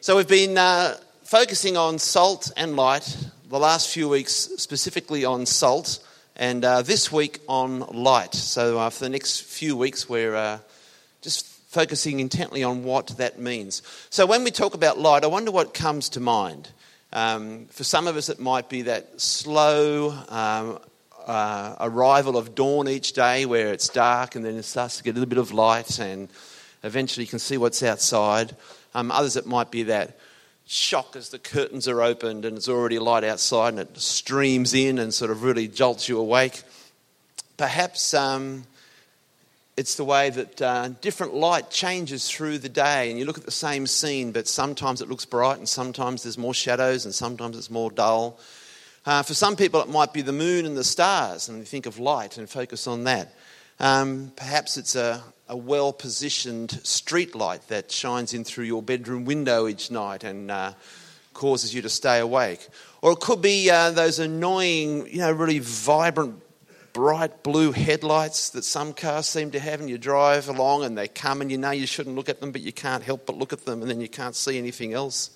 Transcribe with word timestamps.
So 0.00 0.14
we've 0.14 0.28
been 0.28 0.56
uh, 0.56 0.96
focusing 1.24 1.76
on 1.76 1.98
salt 1.98 2.52
and 2.56 2.76
light 2.76 3.16
the 3.48 3.58
last 3.58 3.92
few 3.92 4.08
weeks, 4.08 4.32
specifically 4.32 5.24
on 5.24 5.44
salt, 5.44 5.98
and 6.36 6.64
uh, 6.64 6.82
this 6.82 7.10
week 7.10 7.40
on 7.48 7.80
light. 7.80 8.32
So 8.32 8.78
uh, 8.78 8.90
for 8.90 9.00
the 9.02 9.10
next 9.10 9.42
few 9.42 9.76
weeks, 9.76 10.08
we're 10.08 10.36
uh, 10.36 10.58
just 11.20 11.46
focusing 11.68 12.20
intently 12.20 12.62
on 12.62 12.84
what 12.84 13.08
that 13.18 13.40
means. 13.40 13.82
So 14.08 14.24
when 14.24 14.44
we 14.44 14.52
talk 14.52 14.74
about 14.74 15.00
light, 15.00 15.24
I 15.24 15.26
wonder 15.26 15.50
what 15.50 15.74
comes 15.74 16.10
to 16.10 16.20
mind. 16.20 16.68
Um, 17.12 17.66
for 17.66 17.82
some 17.82 18.06
of 18.06 18.16
us, 18.16 18.28
it 18.28 18.38
might 18.38 18.68
be 18.68 18.82
that 18.82 19.20
slow 19.20 20.10
um, 20.28 20.78
uh, 21.26 21.74
arrival 21.80 22.36
of 22.36 22.54
dawn 22.54 22.88
each 22.88 23.14
day 23.14 23.46
where 23.46 23.72
it's 23.72 23.88
dark 23.88 24.36
and 24.36 24.44
then 24.44 24.54
it 24.54 24.62
starts 24.62 24.98
to 24.98 25.02
get 25.02 25.10
a 25.10 25.14
little 25.14 25.28
bit 25.28 25.38
of 25.38 25.50
light 25.50 25.98
and 25.98 26.28
eventually 26.84 27.24
you 27.24 27.28
can 27.28 27.40
see 27.40 27.56
what's 27.56 27.82
outside. 27.82 28.54
Um, 28.94 29.10
others, 29.10 29.36
it 29.36 29.46
might 29.46 29.70
be 29.70 29.84
that 29.84 30.18
shock 30.66 31.16
as 31.16 31.30
the 31.30 31.38
curtains 31.38 31.88
are 31.88 32.02
opened 32.02 32.44
and 32.44 32.56
it's 32.56 32.68
already 32.68 32.98
light 32.98 33.24
outside 33.24 33.70
and 33.70 33.80
it 33.80 33.98
streams 33.98 34.74
in 34.74 34.98
and 34.98 35.14
sort 35.14 35.30
of 35.30 35.42
really 35.42 35.66
jolts 35.66 36.08
you 36.08 36.18
awake. 36.18 36.62
Perhaps 37.56 38.12
um, 38.12 38.64
it's 39.78 39.94
the 39.94 40.04
way 40.04 40.28
that 40.28 40.60
uh, 40.60 40.88
different 41.00 41.34
light 41.34 41.70
changes 41.70 42.28
through 42.28 42.58
the 42.58 42.68
day 42.68 43.08
and 43.08 43.18
you 43.18 43.24
look 43.24 43.38
at 43.38 43.44
the 43.44 43.50
same 43.50 43.86
scene, 43.86 44.30
but 44.30 44.46
sometimes 44.46 45.00
it 45.00 45.08
looks 45.08 45.24
bright 45.24 45.56
and 45.56 45.68
sometimes 45.68 46.24
there's 46.24 46.36
more 46.36 46.52
shadows 46.52 47.06
and 47.06 47.14
sometimes 47.14 47.56
it's 47.56 47.70
more 47.70 47.90
dull. 47.90 48.38
Uh, 49.06 49.22
for 49.22 49.32
some 49.32 49.56
people, 49.56 49.80
it 49.80 49.88
might 49.88 50.12
be 50.12 50.20
the 50.20 50.32
moon 50.32 50.66
and 50.66 50.76
the 50.76 50.84
stars, 50.84 51.48
and 51.48 51.58
you 51.58 51.64
think 51.64 51.86
of 51.86 51.98
light 51.98 52.36
and 52.36 52.50
focus 52.50 52.86
on 52.86 53.04
that. 53.04 53.32
Um, 53.80 54.32
perhaps 54.36 54.76
it's 54.76 54.96
a, 54.96 55.22
a 55.48 55.56
well 55.56 55.92
positioned 55.92 56.72
street 56.84 57.34
light 57.34 57.66
that 57.68 57.90
shines 57.90 58.34
in 58.34 58.44
through 58.44 58.64
your 58.64 58.82
bedroom 58.82 59.24
window 59.24 59.66
each 59.66 59.90
night 59.90 60.24
and 60.24 60.50
uh, 60.50 60.72
causes 61.34 61.74
you 61.74 61.82
to 61.82 61.88
stay 61.88 62.18
awake. 62.18 62.66
Or 63.00 63.12
it 63.12 63.20
could 63.20 63.40
be 63.40 63.70
uh, 63.70 63.92
those 63.92 64.18
annoying, 64.18 65.06
you 65.08 65.18
know, 65.18 65.32
really 65.32 65.60
vibrant, 65.60 66.42
bright 66.92 67.42
blue 67.42 67.72
headlights 67.72 68.50
that 68.50 68.64
some 68.64 68.92
cars 68.92 69.26
seem 69.26 69.52
to 69.52 69.60
have, 69.60 69.80
and 69.80 69.88
you 69.88 69.98
drive 69.98 70.48
along 70.48 70.84
and 70.84 70.98
they 70.98 71.08
come 71.08 71.40
and 71.40 71.50
you 71.50 71.56
know 71.58 71.70
you 71.70 71.86
shouldn't 71.86 72.16
look 72.16 72.28
at 72.28 72.40
them, 72.40 72.50
but 72.50 72.60
you 72.60 72.72
can't 72.72 73.02
help 73.02 73.24
but 73.24 73.36
look 73.36 73.52
at 73.52 73.64
them, 73.64 73.82
and 73.82 73.90
then 73.90 74.00
you 74.00 74.08
can't 74.08 74.34
see 74.34 74.58
anything 74.58 74.92
else. 74.92 75.30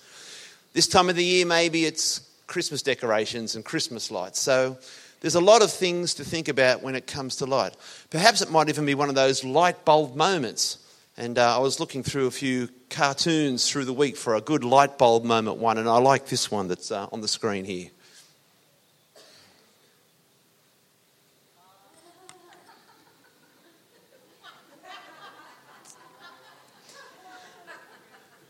This 0.72 0.88
time 0.88 1.08
of 1.08 1.16
the 1.16 1.24
year, 1.24 1.46
maybe 1.46 1.84
it's 1.84 2.20
Christmas 2.46 2.82
decorations 2.82 3.54
and 3.54 3.64
Christmas 3.64 4.10
lights. 4.10 4.40
So 4.40 4.76
there's 5.22 5.36
a 5.36 5.40
lot 5.40 5.62
of 5.62 5.70
things 5.70 6.14
to 6.14 6.24
think 6.24 6.48
about 6.48 6.82
when 6.82 6.96
it 6.96 7.06
comes 7.06 7.36
to 7.36 7.46
light. 7.46 7.76
Perhaps 8.10 8.42
it 8.42 8.50
might 8.50 8.68
even 8.68 8.84
be 8.84 8.96
one 8.96 9.08
of 9.08 9.14
those 9.14 9.44
light 9.44 9.84
bulb 9.84 10.16
moments. 10.16 10.78
And 11.16 11.38
uh, 11.38 11.56
I 11.56 11.60
was 11.60 11.78
looking 11.78 12.02
through 12.02 12.26
a 12.26 12.32
few 12.32 12.68
cartoons 12.90 13.70
through 13.70 13.84
the 13.84 13.92
week 13.92 14.16
for 14.16 14.34
a 14.34 14.40
good 14.40 14.64
light 14.64 14.98
bulb 14.98 15.24
moment 15.24 15.58
one, 15.58 15.78
and 15.78 15.88
I 15.88 15.98
like 15.98 16.26
this 16.26 16.50
one 16.50 16.66
that's 16.66 16.90
uh, 16.90 17.06
on 17.12 17.20
the 17.20 17.28
screen 17.28 17.64
here. 17.64 17.90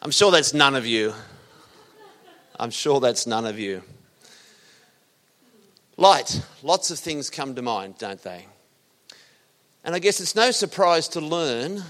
I'm 0.01 0.11
sure 0.11 0.31
that's 0.31 0.55
none 0.55 0.75
of 0.75 0.87
you. 0.87 1.13
I'm 2.59 2.71
sure 2.71 2.99
that's 2.99 3.27
none 3.27 3.45
of 3.45 3.59
you. 3.59 3.83
Light. 5.97 6.43
Lots 6.63 6.91
of 6.91 6.99
things 6.99 7.29
come 7.29 7.55
to 7.55 7.63
mind, 7.63 7.99
don't 7.99 8.23
they? 8.23 8.47
And 9.85 9.95
I 9.95 9.99
guess 9.99 10.21
it's 10.21 10.35
no 10.35 10.51
surprise 10.51 11.09
to 11.09 11.21
learn 11.21 11.83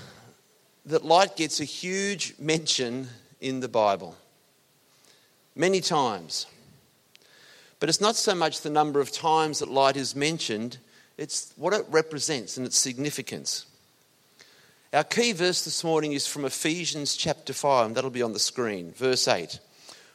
that 0.86 1.05
light 1.05 1.36
gets 1.36 1.61
a 1.61 1.64
huge 1.64 2.34
mention 2.39 3.08
in 3.41 3.61
the 3.61 3.69
Bible. 3.69 4.17
Many 5.55 5.80
times. 5.80 6.47
But 7.78 7.89
it's 7.89 8.00
not 8.00 8.17
so 8.17 8.34
much 8.34 8.61
the 8.61 8.70
number 8.70 9.00
of 9.00 9.12
times 9.12 9.58
that 9.58 9.69
light 9.69 9.97
is 9.97 10.17
mentioned, 10.17 10.78
it's 11.19 11.52
what 11.57 11.73
it 11.73 11.84
represents 11.90 12.57
and 12.57 12.67
its 12.67 12.79
significance. 12.79 13.67
Our 14.92 15.05
key 15.05 15.33
verse 15.33 15.64
this 15.64 15.84
morning 15.84 16.13
is 16.13 16.27
from 16.27 16.45
Ephesians 16.45 17.17
chapter 17.17 17.52
5, 17.52 17.86
and 17.86 17.96
that'll 17.96 18.11
be 18.11 18.23
on 18.23 18.33
the 18.33 18.39
screen, 18.39 18.92
verse 18.92 19.29
8. 19.29 19.58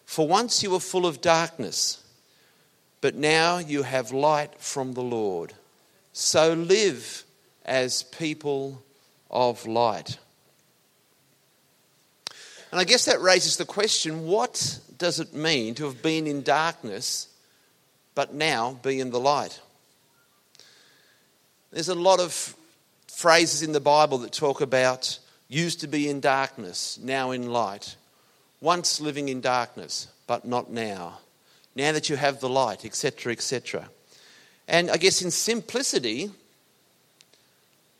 For 0.06 0.28
once 0.28 0.64
you 0.64 0.72
were 0.72 0.80
full 0.80 1.06
of 1.06 1.22
darkness, 1.22 2.04
but 3.07 3.16
now 3.16 3.57
you 3.57 3.84
have 3.84 4.12
light 4.12 4.59
from 4.59 4.91
the 4.91 5.01
Lord. 5.01 5.53
So 6.12 6.51
live 6.51 7.23
as 7.63 8.03
people 8.03 8.84
of 9.31 9.66
light. 9.66 10.18
And 12.69 12.81
I 12.81 12.84
guess 12.84 13.06
that 13.06 13.22
raises 13.22 13.56
the 13.56 13.63
question 13.63 14.25
what 14.25 14.81
does 14.97 15.22
it 15.22 15.34
mean 15.34 15.73
to 15.75 15.85
have 15.85 16.01
been 16.01 16.28
in 16.28 16.41
darkness 16.41 17.29
but 18.13 18.34
now 18.34 18.78
be 18.84 19.00
in 19.00 19.12
the 19.12 19.22
light? 19.22 19.57
There's 21.72 21.88
a 21.88 21.95
lot 21.95 22.19
of 22.19 22.57
phrases 23.07 23.63
in 23.63 23.72
the 23.72 23.79
Bible 23.79 24.18
that 24.18 24.34
talk 24.34 24.59
about 24.59 25.18
used 25.47 25.79
to 25.79 25.88
be 25.88 26.09
in 26.09 26.19
darkness, 26.19 27.00
now 27.01 27.31
in 27.31 27.53
light, 27.53 27.95
once 28.59 29.00
living 29.00 29.29
in 29.29 29.39
darkness, 29.39 30.09
but 30.28 30.44
not 30.44 30.69
now 30.69 31.19
now 31.78 31.92
that 31.92 32.10
you 32.10 32.16
have 32.16 32.40
the 32.40 32.50
light, 32.50 32.84
etc., 32.84 33.32
etc. 33.32 33.88
And 34.68 34.90
I 34.90 34.98
guess 34.98 35.22
in 35.22 35.30
simplicity, 35.30 36.32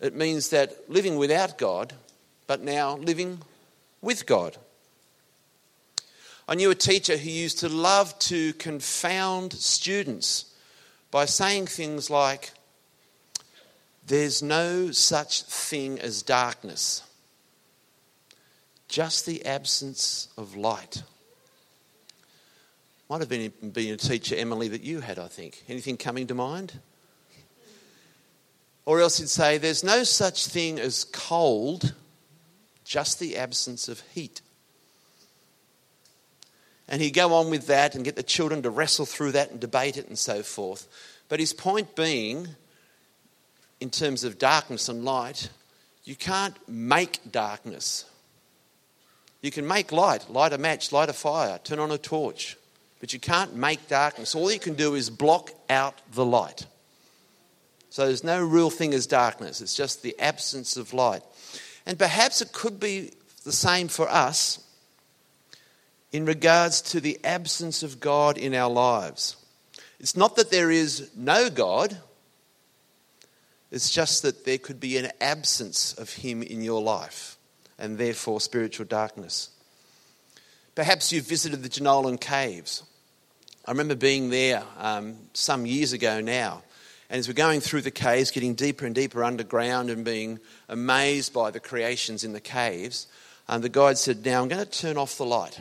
it 0.02 0.16
means 0.16 0.50
that 0.50 0.90
living 0.90 1.16
without 1.16 1.60
God, 1.60 1.94
but 2.48 2.62
now 2.62 2.98
living 2.98 3.40
with 4.02 4.26
God. 4.26 4.58
I 6.48 6.56
knew 6.56 6.72
a 6.72 6.76
teacher 6.76 7.18
who 7.18 7.30
used 7.30 7.60
to 7.60 7.70
love 7.70 8.18
to 8.20 8.54
confound 8.54 9.54
students 9.54 10.46
by 11.12 11.26
saying 11.26 11.68
things 11.68 12.10
like, 12.10 12.52
There's 14.08 14.42
no 14.42 14.90
such 14.90 15.44
thing 15.44 16.00
as 16.00 16.24
darkness, 16.24 17.04
just 18.88 19.28
the 19.28 19.46
absence 19.46 20.30
of 20.36 20.56
light. 20.56 21.04
Might 23.10 23.22
have 23.22 23.30
been, 23.30 23.52
been 23.72 23.94
a 23.94 23.98
teacher, 23.98 24.36
Emily, 24.36 24.68
that 24.68 24.84
you 24.84 25.00
had, 25.00 25.18
I 25.18 25.28
think. 25.28 25.64
Anything 25.70 25.96
coming 25.96 26.28
to 26.28 26.36
mind? 26.36 26.80
Or 28.86 29.00
else 29.00 29.18
he'd 29.18 29.30
say, 29.30 29.58
There's 29.58 29.84
no 29.84 30.04
such 30.04 30.48
thing 30.48 30.80
as 30.80 31.06
cold, 31.06 31.94
just 32.84 33.20
the 33.20 33.38
absence 33.38 33.88
of 33.88 34.02
heat. 34.14 34.42
And 36.90 37.02
he'd 37.02 37.12
go 37.12 37.34
on 37.34 37.50
with 37.50 37.68
that 37.68 37.96
and 37.96 38.04
get 38.04 38.16
the 38.16 38.24
children 38.24 38.62
to 38.64 38.70
wrestle 38.70 39.06
through 39.06 39.34
that 39.34 39.52
and 39.52 39.60
debate 39.60 39.98
it 39.98 40.08
and 40.08 40.18
so 40.18 40.42
forth. 40.42 40.88
But 41.30 41.40
his 41.40 41.54
point 41.54 41.96
being, 41.96 42.48
in 43.80 43.90
terms 43.90 44.24
of 44.24 44.38
darkness 44.38 44.88
and 44.88 45.04
light, 45.04 45.50
you 46.04 46.16
can't 46.16 46.56
make 46.68 47.20
darkness. 47.30 48.06
You 49.42 49.52
can 49.52 49.68
make 49.68 49.92
light, 49.92 50.30
light 50.30 50.54
a 50.54 50.58
match, 50.58 50.92
light 50.92 51.10
a 51.10 51.14
fire, 51.14 51.60
turn 51.64 51.80
on 51.80 51.92
a 51.92 51.98
torch. 51.98 52.58
But 53.00 53.14
you 53.14 53.20
can't 53.20 53.56
make 53.56 53.88
darkness. 53.88 54.34
All 54.34 54.52
you 54.52 54.60
can 54.60 54.74
do 54.74 54.96
is 54.96 55.10
block 55.10 55.52
out 55.70 55.96
the 56.14 56.26
light. 56.26 56.66
So 57.90 58.06
there's 58.06 58.24
no 58.24 58.44
real 58.44 58.70
thing 58.70 58.94
as 58.94 59.08
darkness, 59.08 59.62
it's 59.62 59.76
just 59.76 60.04
the 60.04 60.18
absence 60.20 60.78
of 60.78 60.94
light. 60.94 61.24
And 61.86 61.98
perhaps 61.98 62.42
it 62.42 62.52
could 62.52 62.80
be 62.80 63.12
the 63.44 63.52
same 63.52 63.88
for 63.88 64.10
us 64.10 64.64
in 66.12 66.26
regards 66.26 66.82
to 66.82 67.00
the 67.00 67.20
absence 67.24 67.84
of 67.84 68.00
God 68.00 68.38
in 68.38 68.54
our 68.54 68.70
lives. 68.70 69.36
It's 70.00 70.16
not 70.16 70.36
that 70.36 70.52
there 70.52 70.70
is 70.70 71.10
no 71.16 71.50
God, 71.50 71.98
it's 73.72 73.90
just 73.90 74.22
that 74.22 74.46
there 74.46 74.58
could 74.58 74.80
be 74.80 74.98
an 74.98 75.12
absence 75.20 75.94
of 75.94 76.14
Him 76.14 76.44
in 76.44 76.62
your 76.62 76.82
life 76.82 77.38
and 77.80 77.98
therefore 77.98 78.42
spiritual 78.42 78.86
darkness. 78.86 79.50
Perhaps 80.78 81.12
you've 81.12 81.26
visited 81.26 81.64
the 81.64 81.70
Jenolan 81.70 82.22
Caves. 82.22 82.84
I 83.66 83.72
remember 83.72 83.96
being 83.96 84.30
there 84.30 84.62
um, 84.78 85.16
some 85.34 85.66
years 85.66 85.92
ago 85.92 86.22
now. 86.22 86.62
And 87.10 87.18
as 87.18 87.28
we're 87.28 87.34
going 87.34 87.62
through 87.62 87.82
the 87.82 87.90
caves, 87.90 88.30
getting 88.30 88.54
deeper 88.54 88.86
and 88.86 88.94
deeper 88.94 89.24
underground 89.24 89.90
and 89.90 90.06
being 90.06 90.40
amazed 90.70 91.34
by 91.34 91.50
the 91.50 91.60
creations 91.60 92.24
in 92.24 92.32
the 92.32 92.40
caves, 92.40 93.08
um, 93.48 93.62
the 93.62 93.70
guide 93.70 93.98
said, 93.98 94.24
Now 94.24 94.44
I'm 94.44 94.50
going 94.50 94.64
to 94.64 94.70
turn 94.70 94.98
off 94.98 95.18
the 95.18 95.26
light. 95.26 95.60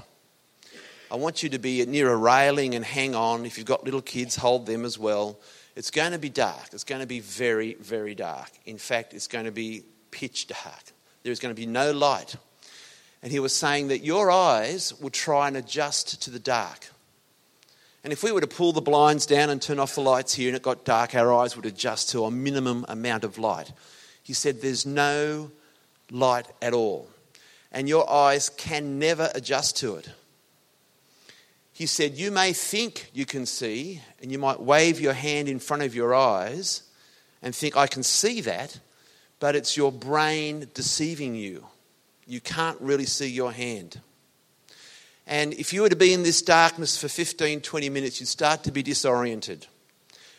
I 1.10 1.14
want 1.14 1.42
you 1.42 1.48
to 1.48 1.58
be 1.58 1.86
near 1.86 2.12
a 2.12 2.16
railing 2.16 2.74
and 2.74 2.84
hang 2.84 3.14
on. 3.14 3.46
If 3.46 3.56
you've 3.56 3.66
got 3.66 3.84
little 3.84 4.02
kids, 4.02 4.36
hold 4.36 4.66
them 4.66 4.84
as 4.84 4.98
well. 4.98 5.40
It's 5.76 5.90
going 5.90 6.12
to 6.12 6.18
be 6.18 6.28
dark. 6.28 6.74
It's 6.74 6.84
going 6.84 7.00
to 7.00 7.06
be 7.06 7.20
very, 7.20 7.72
very 7.80 8.14
dark. 8.14 8.50
In 8.66 8.76
fact, 8.76 9.14
it's 9.14 9.28
going 9.28 9.46
to 9.46 9.50
be 9.50 9.82
pitch 10.10 10.48
dark. 10.48 10.92
There's 11.22 11.40
going 11.40 11.54
to 11.54 11.58
be 11.58 11.64
no 11.64 11.92
light. 11.92 12.36
And 13.26 13.32
he 13.32 13.40
was 13.40 13.52
saying 13.52 13.88
that 13.88 14.04
your 14.04 14.30
eyes 14.30 14.94
will 15.00 15.10
try 15.10 15.48
and 15.48 15.56
adjust 15.56 16.22
to 16.22 16.30
the 16.30 16.38
dark. 16.38 16.86
And 18.04 18.12
if 18.12 18.22
we 18.22 18.30
were 18.30 18.40
to 18.40 18.46
pull 18.46 18.72
the 18.72 18.80
blinds 18.80 19.26
down 19.26 19.50
and 19.50 19.60
turn 19.60 19.80
off 19.80 19.96
the 19.96 20.00
lights 20.00 20.32
here 20.32 20.46
and 20.46 20.56
it 20.56 20.62
got 20.62 20.84
dark, 20.84 21.12
our 21.16 21.34
eyes 21.34 21.56
would 21.56 21.66
adjust 21.66 22.10
to 22.10 22.24
a 22.24 22.30
minimum 22.30 22.84
amount 22.88 23.24
of 23.24 23.36
light. 23.36 23.72
He 24.22 24.32
said, 24.32 24.60
There's 24.60 24.86
no 24.86 25.50
light 26.08 26.46
at 26.62 26.72
all. 26.72 27.08
And 27.72 27.88
your 27.88 28.08
eyes 28.08 28.48
can 28.48 29.00
never 29.00 29.28
adjust 29.34 29.76
to 29.78 29.96
it. 29.96 30.08
He 31.72 31.86
said, 31.86 32.14
You 32.14 32.30
may 32.30 32.52
think 32.52 33.10
you 33.12 33.26
can 33.26 33.44
see, 33.44 34.02
and 34.22 34.30
you 34.30 34.38
might 34.38 34.60
wave 34.60 35.00
your 35.00 35.14
hand 35.14 35.48
in 35.48 35.58
front 35.58 35.82
of 35.82 35.96
your 35.96 36.14
eyes 36.14 36.84
and 37.42 37.52
think, 37.52 37.76
I 37.76 37.88
can 37.88 38.04
see 38.04 38.40
that, 38.42 38.78
but 39.40 39.56
it's 39.56 39.76
your 39.76 39.90
brain 39.90 40.68
deceiving 40.74 41.34
you. 41.34 41.66
You 42.26 42.40
can't 42.40 42.80
really 42.80 43.06
see 43.06 43.28
your 43.28 43.52
hand. 43.52 44.00
And 45.26 45.54
if 45.54 45.72
you 45.72 45.82
were 45.82 45.88
to 45.88 45.96
be 45.96 46.12
in 46.12 46.22
this 46.22 46.42
darkness 46.42 46.98
for 46.98 47.08
15, 47.08 47.60
20 47.60 47.88
minutes, 47.88 48.20
you'd 48.20 48.26
start 48.26 48.64
to 48.64 48.72
be 48.72 48.82
disoriented. 48.82 49.66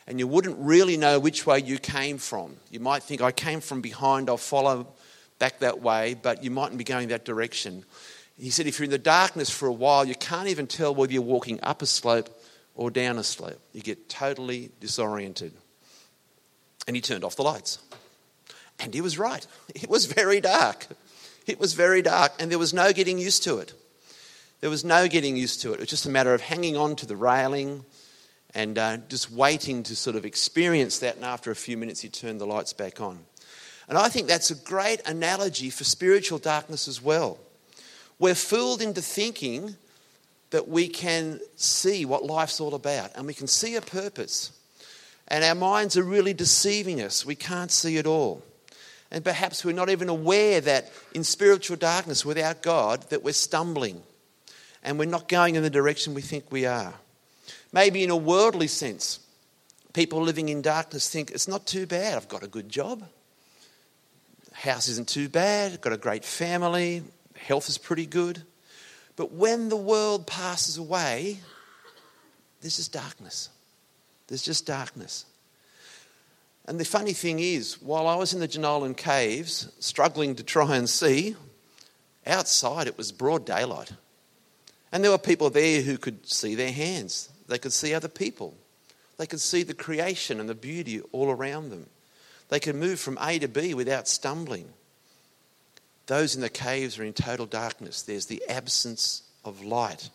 And 0.08 0.20
you 0.20 0.28
wouldn't 0.28 0.58
really 0.60 0.96
know 0.96 1.20
which 1.20 1.46
way 1.46 1.60
you 1.60 1.78
came 1.78 2.18
from. 2.18 2.56
You 2.72 2.80
might 2.80 3.04
think, 3.04 3.22
I 3.22 3.32
came 3.32 3.60
from 3.60 3.82
behind, 3.82 4.30
I'll 4.30 4.38
follow 4.38 4.88
back 5.40 5.60
that 5.60 5.82
way, 5.82 6.14
but 6.14 6.44
you 6.44 6.52
mightn't 6.52 6.78
be 6.78 6.86
going 6.86 7.10
that 7.10 7.26
direction. 7.26 7.84
He 8.40 8.50
said, 8.50 8.68
if 8.68 8.80
you're 8.80 8.86
in 8.86 8.92
the 8.92 8.98
darkness 8.98 9.50
for 9.50 9.68
a 9.68 9.74
while, 9.74 10.06
you 10.06 10.16
can't 10.16 10.48
even 10.48 10.68
tell 10.68 10.96
whether 10.96 11.12
you're 11.12 11.22
walking 11.22 11.60
up 11.62 11.82
a 11.82 11.86
slope 11.86 12.30
or 12.76 12.90
down 12.90 13.18
a 13.18 13.24
slope. 13.24 13.60
You 13.74 13.82
get 13.82 14.08
totally 14.08 14.72
disoriented. 14.80 15.52
And 16.88 16.96
he 16.96 17.02
turned 17.02 17.26
off 17.26 17.36
the 17.36 17.44
lights. 17.44 17.80
And 18.80 18.94
he 18.94 19.02
was 19.02 19.18
right. 19.18 19.46
It 19.76 19.90
was 19.90 20.06
very 20.06 20.40
dark. 20.40 20.88
It 21.48 21.60
was 21.60 21.74
very 21.74 22.02
dark, 22.02 22.34
and 22.40 22.52
there 22.52 22.60
was 22.60 22.74
no 22.74 22.92
getting 22.92 23.18
used 23.18 23.44
to 23.44 23.58
it. 23.60 23.74
There 24.60 24.70
was 24.70 24.84
no 24.84 25.08
getting 25.08 25.38
used 25.38 25.62
to 25.62 25.72
it. 25.72 25.76
It 25.76 25.80
was 25.80 25.90
just 25.90 26.06
a 26.06 26.10
matter 26.10 26.34
of 26.34 26.42
hanging 26.42 26.76
on 26.76 26.96
to 26.98 27.06
the 27.06 27.16
railing 27.16 27.86
and 28.54 28.78
uh, 28.78 28.98
just 29.08 29.32
waiting 29.32 29.84
to 29.84 29.96
sort 29.96 30.16
of 30.16 30.26
experience 30.26 31.00
that. 31.00 31.16
And 31.16 31.24
after 31.24 31.52
a 31.52 31.56
few 31.56 31.78
minutes, 31.78 32.02
he 32.02 32.10
turned 32.10 32.42
the 32.42 32.46
lights 32.46 32.74
back 32.74 33.00
on. 33.00 33.20
And 33.88 33.98
I 33.98 34.10
think 34.10 34.28
that's 34.28 34.52
a 34.52 34.56
great 34.56 35.00
analogy 35.08 35.70
for 35.70 35.84
spiritual 35.84 36.40
darkness 36.40 36.88
as 36.88 37.02
well. 37.02 37.38
We're 38.20 38.36
fooled 38.36 38.82
into 38.82 39.02
thinking 39.02 39.76
that 40.50 40.68
we 40.68 40.88
can 40.88 41.40
see 41.56 42.04
what 42.04 42.26
life's 42.26 42.60
all 42.60 42.74
about 42.74 43.12
and 43.16 43.28
we 43.28 43.34
can 43.34 43.48
see 43.48 43.76
a 43.76 43.82
purpose. 43.82 44.52
And 45.28 45.44
our 45.44 45.56
minds 45.56 45.98
are 45.98 46.04
really 46.04 46.34
deceiving 46.34 47.02
us. 47.02 47.26
We 47.26 47.36
can't 47.36 47.72
see 47.72 47.98
it 47.98 48.08
all. 48.08 48.44
And 49.12 49.24
perhaps 49.24 49.64
we're 49.64 49.74
not 49.74 49.90
even 49.90 50.10
aware 50.10 50.60
that 50.62 50.92
in 51.14 51.24
spiritual 51.24 51.78
darkness 51.78 52.26
without 52.26 52.62
God 52.62 53.04
that 53.10 53.24
we're 53.24 53.34
stumbling 53.34 54.02
and 54.84 55.00
we're 55.00 55.06
not 55.06 55.28
going 55.28 55.56
in 55.56 55.64
the 55.64 55.70
direction 55.70 56.14
we 56.14 56.22
think 56.22 56.52
we 56.52 56.66
are. 56.66 56.94
Maybe 57.72 58.04
in 58.04 58.10
a 58.10 58.16
worldly 58.16 58.68
sense, 58.68 59.20
people 59.94 60.22
living 60.22 60.50
in 60.50 60.62
darkness 60.62 61.10
think 61.10 61.32
it's 61.32 61.48
not 61.48 61.66
too 61.66 61.86
bad. 61.86 62.16
I've 62.16 62.28
got 62.28 62.44
a 62.44 62.48
good 62.48 62.70
job. 62.70 63.04
House 64.54 64.88
isn't 64.88 65.08
too 65.08 65.30
bad. 65.30 65.74
I've 65.74 65.82
got 65.82 65.94
a 65.94 65.98
great 65.98 66.26
family. 66.26 67.04
Health 67.36 67.70
is 67.70 67.78
pretty 67.78 68.06
good. 68.06 68.42
But 69.16 69.32
when 69.32 69.70
the 69.70 69.78
world 69.78 70.28
passes 70.28 70.78
away, 70.78 71.40
there's 72.62 72.78
just 72.78 72.94
darkness. 72.94 73.50
There's 74.28 74.44
just 74.44 74.66
darkness. 74.66 75.26
And 76.68 76.80
the 76.80 76.86
funny 76.86 77.14
thing 77.14 77.40
is, 77.40 77.82
while 77.82 78.08
I 78.08 78.16
was 78.16 78.34
in 78.34 78.42
the 78.42 78.48
Jenolan 78.48 78.96
caves, 78.96 79.72
struggling 79.80 80.36
to 80.36 80.44
try 80.44 80.76
and 80.76 80.90
see, 80.90 81.36
outside 82.26 82.88
it 82.88 82.98
was 82.98 83.12
broad 83.14 83.46
daylight. 83.46 83.94
And 84.92 85.04
there 85.04 85.12
were 85.12 85.18
people 85.18 85.50
there 85.50 85.82
who 85.82 85.98
could 85.98 86.28
see 86.28 86.56
their 86.56 86.72
hands, 86.72 87.30
they 87.48 87.58
could 87.58 87.74
see 87.74 87.94
other 87.94 88.10
people, 88.10 88.54
they 89.18 89.26
could 89.26 89.42
see 89.42 89.64
the 89.64 89.74
creation 89.74 90.40
and 90.40 90.50
the 90.50 90.56
beauty 90.56 91.02
all 91.12 91.30
around 91.30 91.70
them. 91.70 91.88
They 92.50 92.60
could 92.60 92.76
move 92.76 93.00
from 93.00 93.18
A 93.22 93.40
to 93.40 93.48
B 93.48 93.74
without 93.74 94.08
stumbling. 94.08 94.70
Those 96.06 96.36
in 96.36 96.42
the 96.42 96.50
caves 96.50 96.98
are 96.98 97.04
in 97.04 97.14
total 97.14 97.46
darkness. 97.46 98.02
There's 98.02 98.28
the 98.28 98.42
absence 98.48 99.24
of 99.44 99.64
light. 99.64 100.10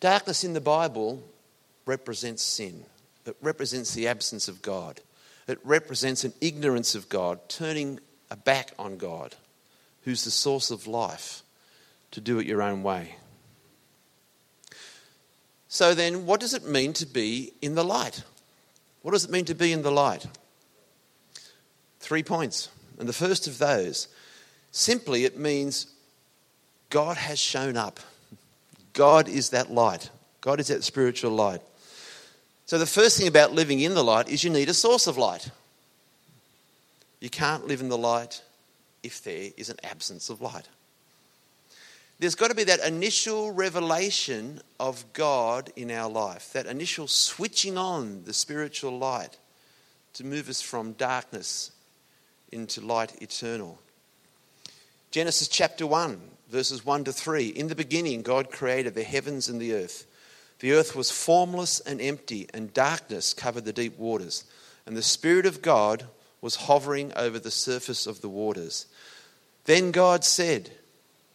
Darkness 0.00 0.44
in 0.44 0.52
the 0.52 0.60
Bible 0.60 1.22
represents 1.86 2.42
sin, 2.42 2.84
it 3.26 3.36
represents 3.40 3.94
the 3.94 4.08
absence 4.08 4.48
of 4.48 4.62
God, 4.62 5.00
it 5.46 5.58
represents 5.64 6.24
an 6.24 6.32
ignorance 6.40 6.94
of 6.94 7.08
God, 7.08 7.48
turning 7.48 8.00
a 8.30 8.36
back 8.36 8.72
on 8.78 8.96
God, 8.96 9.34
who's 10.02 10.24
the 10.24 10.30
source 10.30 10.70
of 10.70 10.86
life 10.86 11.42
to 12.12 12.20
do 12.20 12.38
it 12.38 12.46
your 12.46 12.62
own 12.62 12.82
way. 12.82 13.16
So, 15.68 15.94
then, 15.94 16.26
what 16.26 16.40
does 16.40 16.54
it 16.54 16.66
mean 16.66 16.92
to 16.94 17.06
be 17.06 17.52
in 17.62 17.76
the 17.76 17.84
light? 17.84 18.24
What 19.02 19.12
does 19.12 19.24
it 19.24 19.30
mean 19.30 19.44
to 19.46 19.54
be 19.54 19.72
in 19.72 19.82
the 19.82 19.92
light? 19.92 20.26
Three 22.00 22.22
points. 22.22 22.68
And 22.98 23.08
the 23.08 23.12
first 23.12 23.46
of 23.46 23.58
those 23.58 24.08
simply 24.72 25.24
it 25.24 25.38
means 25.38 25.86
God 26.90 27.16
has 27.16 27.38
shown 27.38 27.76
up. 27.76 28.00
God 28.92 29.28
is 29.28 29.50
that 29.50 29.70
light, 29.70 30.10
God 30.40 30.60
is 30.60 30.68
that 30.68 30.84
spiritual 30.84 31.30
light. 31.30 31.62
So, 32.70 32.78
the 32.78 32.86
first 32.86 33.18
thing 33.18 33.26
about 33.26 33.52
living 33.52 33.80
in 33.80 33.94
the 33.94 34.04
light 34.04 34.28
is 34.28 34.44
you 34.44 34.50
need 34.50 34.68
a 34.68 34.74
source 34.74 35.08
of 35.08 35.18
light. 35.18 35.50
You 37.18 37.28
can't 37.28 37.66
live 37.66 37.80
in 37.80 37.88
the 37.88 37.98
light 37.98 38.44
if 39.02 39.24
there 39.24 39.50
is 39.56 39.70
an 39.70 39.78
absence 39.82 40.30
of 40.30 40.40
light 40.40 40.68
there's 42.20 42.34
got 42.34 42.48
to 42.48 42.54
be 42.54 42.64
that 42.64 42.86
initial 42.86 43.50
revelation 43.50 44.60
of 44.78 45.10
God 45.14 45.72
in 45.74 45.90
our 45.90 46.08
life, 46.08 46.52
that 46.52 46.66
initial 46.66 47.08
switching 47.08 47.78
on 47.78 48.24
the 48.24 48.34
spiritual 48.34 48.96
light 48.98 49.38
to 50.12 50.24
move 50.24 50.50
us 50.50 50.60
from 50.60 50.92
darkness 50.92 51.72
into 52.52 52.82
light 52.82 53.22
eternal. 53.22 53.78
Genesis 55.10 55.48
chapter 55.48 55.86
1, 55.86 56.20
verses 56.50 56.84
1 56.84 57.04
to 57.04 57.12
3. 57.12 57.48
In 57.48 57.68
the 57.68 57.74
beginning, 57.74 58.20
God 58.20 58.50
created 58.50 58.94
the 58.94 59.02
heavens 59.02 59.48
and 59.48 59.58
the 59.58 59.72
earth. 59.72 60.06
The 60.60 60.72
earth 60.72 60.94
was 60.94 61.10
formless 61.10 61.80
and 61.80 62.00
empty, 62.00 62.48
and 62.52 62.72
darkness 62.72 63.34
covered 63.34 63.64
the 63.64 63.72
deep 63.72 63.98
waters. 63.98 64.44
And 64.86 64.96
the 64.96 65.02
Spirit 65.02 65.46
of 65.46 65.62
God 65.62 66.04
was 66.40 66.56
hovering 66.56 67.12
over 67.16 67.38
the 67.38 67.50
surface 67.50 68.06
of 68.06 68.20
the 68.20 68.28
waters. 68.28 68.86
Then 69.64 69.90
God 69.90 70.24
said, 70.24 70.70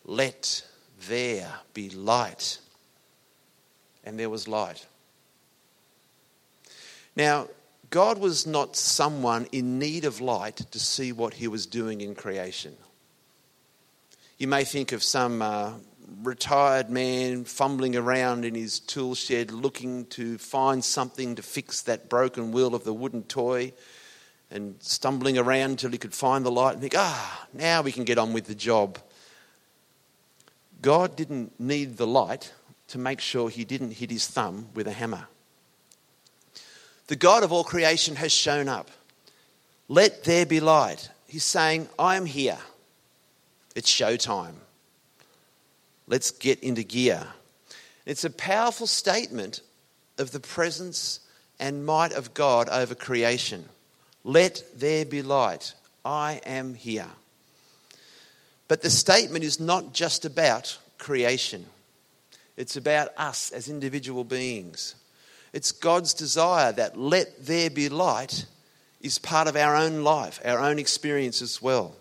Let 0.04 0.64
there 1.08 1.52
be 1.74 1.90
light. 1.90 2.60
And 4.04 4.20
there 4.20 4.30
was 4.30 4.48
light. 4.48 4.86
Now, 7.16 7.48
God 7.90 8.20
was 8.20 8.46
not 8.46 8.76
someone 8.76 9.48
in 9.52 9.80
need 9.80 10.06
of 10.06 10.22
light 10.22 10.58
to 10.72 10.80
see 10.80 11.12
what 11.12 11.36
he 11.36 11.48
was 11.48 11.66
doing 11.66 12.02
in 12.02 12.14
creation. 12.14 12.76
You 14.38 14.48
may 14.48 14.66
think 14.66 14.92
of 14.92 15.02
some 15.02 15.42
uh, 15.42 15.74
retired 16.24 16.90
man 16.90 17.44
fumbling 17.44 17.96
around 17.96 18.46
in 18.46 18.56
his 18.56 18.80
tool 18.80 19.16
shed 19.16 19.52
looking 19.52 20.06
to 20.08 20.38
find 20.38 20.84
something 20.84 21.36
to 21.36 21.42
fix 21.42 21.82
that 21.84 22.10
broken 22.10 22.52
wheel 22.52 22.76
of 22.76 22.84
the 22.84 22.94
wooden 22.94 23.24
toy 23.24 23.74
and 24.52 24.76
stumbling 24.80 25.38
around 25.38 25.72
until 25.72 25.92
he 25.92 25.98
could 25.98 26.14
find 26.14 26.46
the 26.46 26.52
light 26.52 26.74
and 26.74 26.82
think, 26.82 26.94
ah, 26.96 27.48
now 27.54 27.82
we 27.82 27.92
can 27.92 28.04
get 28.04 28.18
on 28.18 28.34
with 28.34 28.46
the 28.46 28.56
job. 28.56 28.98
God 30.82 31.16
didn't 31.16 31.60
need 31.60 31.98
the 31.98 32.08
light 32.08 32.54
to 32.90 32.98
make 32.98 33.20
sure 33.20 33.50
he 33.50 33.66
didn't 33.66 33.92
hit 33.92 34.12
his 34.12 34.28
thumb 34.28 34.70
with 34.76 34.88
a 34.88 34.92
hammer. 34.92 35.28
The 37.08 37.16
God 37.16 37.44
of 37.44 37.52
all 37.52 37.64
creation 37.64 38.16
has 38.16 38.32
shown 38.32 38.68
up. 38.68 38.90
Let 39.88 40.24
there 40.24 40.46
be 40.46 40.60
light. 40.60 41.10
He's 41.28 41.44
saying, 41.44 41.90
I 41.98 42.16
am 42.16 42.26
here. 42.26 42.58
It's 43.76 43.90
showtime. 43.92 44.56
Let's 46.08 46.32
get 46.32 46.60
into 46.62 46.84
gear. 46.84 47.26
It's 48.06 48.24
a 48.24 48.30
powerful 48.30 48.88
statement 48.88 49.62
of 50.18 50.32
the 50.32 50.40
presence 50.40 51.20
and 51.60 51.86
might 51.86 52.14
of 52.14 52.34
God 52.34 52.70
over 52.70 52.96
creation. 52.96 53.68
Let 54.24 54.64
there 54.76 55.06
be 55.06 55.22
light. 55.22 55.74
I 56.04 56.42
am 56.46 56.76
here. 56.76 57.10
But 58.68 58.82
the 58.82 58.90
statement 58.90 59.44
is 59.44 59.60
not 59.60 59.94
just 59.94 60.26
about 60.26 60.78
creation, 60.98 61.66
it's 62.58 62.78
about 62.78 63.10
us 63.18 63.52
as 63.52 63.70
individual 63.70 64.24
beings. 64.24 64.96
It's 65.54 65.72
God's 65.72 66.14
desire 66.14 66.74
that 66.74 66.98
let 66.98 67.46
there 67.46 67.70
be 67.70 67.88
light 67.88 68.46
is 69.00 69.20
part 69.20 69.48
of 69.48 69.56
our 69.56 69.76
own 69.76 70.04
life, 70.04 70.42
our 70.44 70.60
own 70.60 70.80
experience 70.80 71.42
as 71.42 71.62
well. 71.62 71.96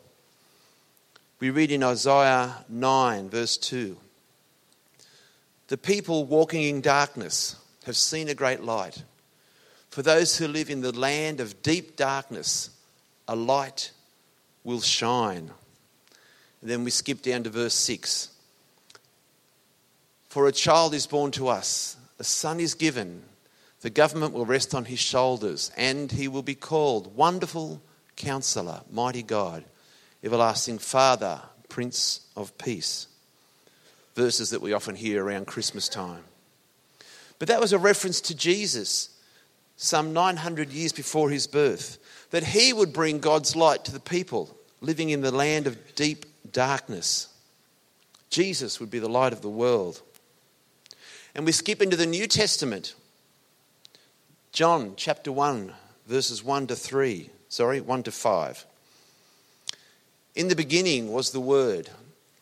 We 1.41 1.50
read 1.50 1.73
in 1.73 1.83
Isaiah 1.83 2.64
9, 2.69 3.29
verse 3.29 3.57
2 3.57 3.97
The 5.69 5.76
people 5.76 6.25
walking 6.25 6.62
in 6.62 6.81
darkness 6.81 7.57
have 7.85 7.97
seen 7.97 8.29
a 8.29 8.35
great 8.35 8.62
light. 8.62 9.03
For 9.91 10.03
those 10.03 10.37
who 10.37 10.49
live 10.49 10.71
in 10.71 10.81
the 10.81 10.97
land 10.97 11.41
of 11.41 11.62
deep 11.62 11.97
darkness, 11.97 12.71
a 13.29 13.37
light 13.37 13.93
will 14.62 14.81
shine. 14.81 15.50
And 16.61 16.71
then 16.71 16.85
we 16.85 16.91
skip 16.91 17.23
down 17.23 17.45
to 17.45 17.50
verse 17.50 17.75
6. 17.75 18.31
For 20.29 20.49
a 20.49 20.53
child 20.53 20.95
is 20.95 21.07
born 21.07 21.31
to 21.33 21.49
us, 21.49 21.97
a 22.19 22.25
son 22.25 22.59
is 22.59 22.75
given, 22.75 23.23
the 23.83 23.91
government 23.91 24.33
will 24.33 24.47
rest 24.47 24.75
on 24.75 24.87
his 24.87 24.99
shoulders, 24.99 25.71
and 25.76 26.11
he 26.11 26.26
will 26.26 26.43
be 26.43 26.55
called 26.55 27.14
Wonderful 27.14 27.83
Counselor, 28.17 28.81
Mighty 28.91 29.23
God, 29.23 29.64
Everlasting 30.25 30.78
Father, 30.78 31.43
Prince 31.69 32.21
of 32.35 32.57
Peace. 32.57 33.09
verses 34.14 34.50
that 34.50 34.62
we 34.62 34.73
often 34.73 34.95
hear 34.95 35.25
around 35.25 35.47
Christmas 35.47 35.88
time. 35.88 36.23
But 37.38 37.49
that 37.49 37.61
was 37.61 37.73
a 37.73 37.78
reference 37.78 38.21
to 38.23 38.35
Jesus 38.35 39.11
some 39.76 40.12
900 40.12 40.71
years 40.71 40.93
before 40.93 41.31
his 41.31 41.47
birth, 41.47 41.99
that 42.31 42.45
he 42.45 42.73
would 42.73 42.93
bring 42.93 43.19
God's 43.19 43.57
light 43.57 43.85
to 43.85 43.93
the 43.93 44.00
people 44.00 44.57
living 44.81 45.11
in 45.11 45.21
the 45.21 45.33
land 45.33 45.66
of 45.66 45.95
deep 45.97 46.26
darkness. 46.52 47.28
Jesus 48.31 48.78
would 48.78 48.90
be 48.90 49.00
the 49.00 49.09
light 49.09 49.33
of 49.33 49.43
the 49.43 49.49
world. 49.49 50.00
And 51.35 51.45
we 51.45 51.52
skip 51.52 51.83
into 51.83 51.97
the 51.97 52.07
New 52.07 52.28
Testament. 52.28 52.95
John 54.52 54.95
chapter 54.97 55.33
1, 55.33 55.73
verses 56.07 56.45
1 56.45 56.69
to 56.69 56.76
3, 56.76 57.31
sorry, 57.49 57.81
1 57.81 58.04
to 58.04 58.12
5. 58.12 58.66
In 60.35 60.49
the 60.49 60.57
beginning 60.57 61.12
was 61.12 61.31
the 61.31 61.41
Word. 61.41 61.91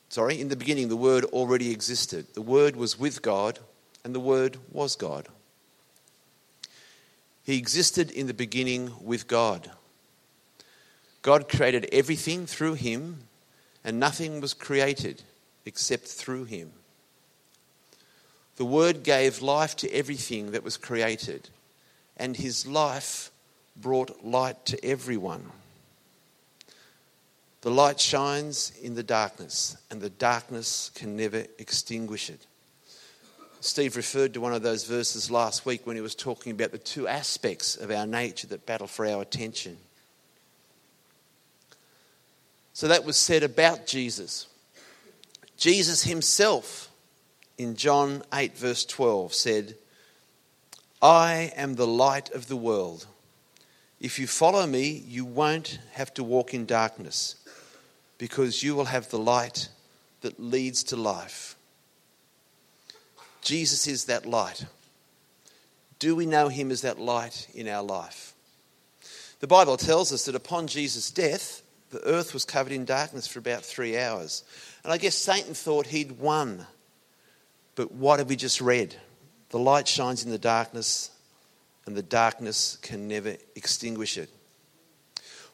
Sorry, 0.09 0.41
in 0.41 0.49
the 0.49 0.57
beginning 0.57 0.89
the 0.89 0.97
Word 0.97 1.25
already 1.27 1.71
existed. 1.71 2.27
The 2.35 2.43
Word 2.43 2.75
was 2.75 2.99
with 2.99 3.21
God, 3.21 3.59
and 4.05 4.15
the 4.15 4.21
Word 4.21 4.57
was 4.71 4.97
God. 4.97 5.29
He 7.45 7.59
existed 7.59 8.11
in 8.11 8.27
the 8.29 8.35
beginning 8.35 8.93
with 9.03 9.27
God. 9.27 9.71
God 11.21 11.49
created 11.49 11.89
everything 11.93 12.47
through 12.47 12.75
him, 12.75 13.21
and 13.85 14.01
nothing 14.01 14.41
was 14.41 14.55
created 14.55 15.23
except 15.67 16.07
through 16.07 16.45
him. 16.45 16.73
The 18.57 18.65
Word 18.65 19.03
gave 19.03 19.43
life 19.43 19.77
to 19.77 19.93
everything 19.93 20.53
that 20.53 20.65
was 20.65 20.77
created, 20.77 21.51
and 22.17 22.37
his 22.37 22.67
life 22.67 23.31
brought 23.77 24.25
light 24.25 24.65
to 24.67 24.85
everyone. 24.85 25.51
The 27.63 27.71
light 27.71 28.01
shines 28.01 28.73
in 28.83 28.97
the 28.97 29.05
darkness, 29.05 29.77
and 29.89 30.01
the 30.01 30.11
darkness 30.11 30.91
can 30.97 31.17
never 31.17 31.45
extinguish 31.59 32.29
it. 32.29 32.45
Steve 33.61 33.95
referred 33.95 34.35
to 34.35 34.41
one 34.41 34.53
of 34.53 34.63
those 34.63 34.85
verses 34.85 35.31
last 35.31 35.65
week 35.65 35.87
when 35.87 35.95
he 35.95 36.03
was 36.03 36.17
talking 36.17 36.51
about 36.51 36.73
the 36.73 36.79
two 36.79 37.07
aspects 37.07 37.77
of 37.77 37.93
our 37.93 38.05
nature 38.05 38.49
that 38.49 38.67
battle 38.67 38.89
for 38.89 39.07
our 39.07 39.23
attention. 39.23 39.77
So 42.73 42.89
that 42.89 43.05
was 43.05 43.17
said 43.17 43.45
about 43.45 43.87
Jesus. 43.87 44.49
Jesus 45.57 46.03
himself, 46.03 46.91
in 47.57 47.77
John 47.77 48.25
8, 48.35 48.59
verse 48.59 48.85
12, 48.85 49.33
said, 49.33 49.77
I 51.01 51.53
am 51.55 51.77
the 51.77 51.87
light 51.87 52.33
of 52.33 52.49
the 52.49 52.57
world. 52.57 53.07
If 54.01 54.19
you 54.19 54.27
follow 54.27 54.67
me, 54.67 55.05
you 55.07 55.25
won't 55.25 55.79
have 55.93 56.13
to 56.15 56.25
walk 56.25 56.55
in 56.55 56.67
darkness 56.67 57.37
because 58.23 58.63
you 58.63 58.77
will 58.77 58.85
have 58.85 59.11
the 59.11 59.19
light 59.19 59.69
that 60.21 60.39
leads 60.39 60.85
to 60.85 60.95
life. 60.95 61.57
Jesus 63.41 63.89
is 63.89 64.05
that 64.05 64.25
light. 64.25 64.65
Do 65.99 66.15
we 66.15 66.25
know 66.25 66.47
him 66.47 66.71
as 66.71 66.83
that 66.83 67.01
light 67.01 67.49
in 67.53 67.67
our 67.67 67.83
life? 67.83 68.33
The 69.41 69.49
Bible 69.49 69.77
tells 69.77 70.13
us 70.13 70.27
that 70.27 70.37
upon 70.37 70.69
Jesus' 70.69 71.11
death, 71.11 71.63
the 71.91 72.01
earth 72.07 72.33
was 72.33 72.45
covered 72.45 72.73
in 72.73 72.85
darkness 72.85 73.27
for 73.27 73.41
about 73.41 73.65
three 73.65 73.99
hours. 73.99 74.45
And 74.85 74.93
I 74.93 74.99
guess 74.99 75.17
Satan 75.17 75.55
thought 75.55 75.89
he'd 75.89 76.21
won. 76.21 76.65
But 77.75 77.91
what 77.91 78.21
have 78.21 78.29
we 78.29 78.37
just 78.37 78.61
read? 78.61 78.95
The 79.49 79.59
light 79.59 79.89
shines 79.89 80.25
in 80.25 80.31
the 80.31 80.39
darkness, 80.39 81.11
and 81.87 81.97
the 81.97 82.05
darkness 82.05 82.79
can 82.83 83.09
never 83.09 83.35
extinguish 83.57 84.17
it. 84.17 84.31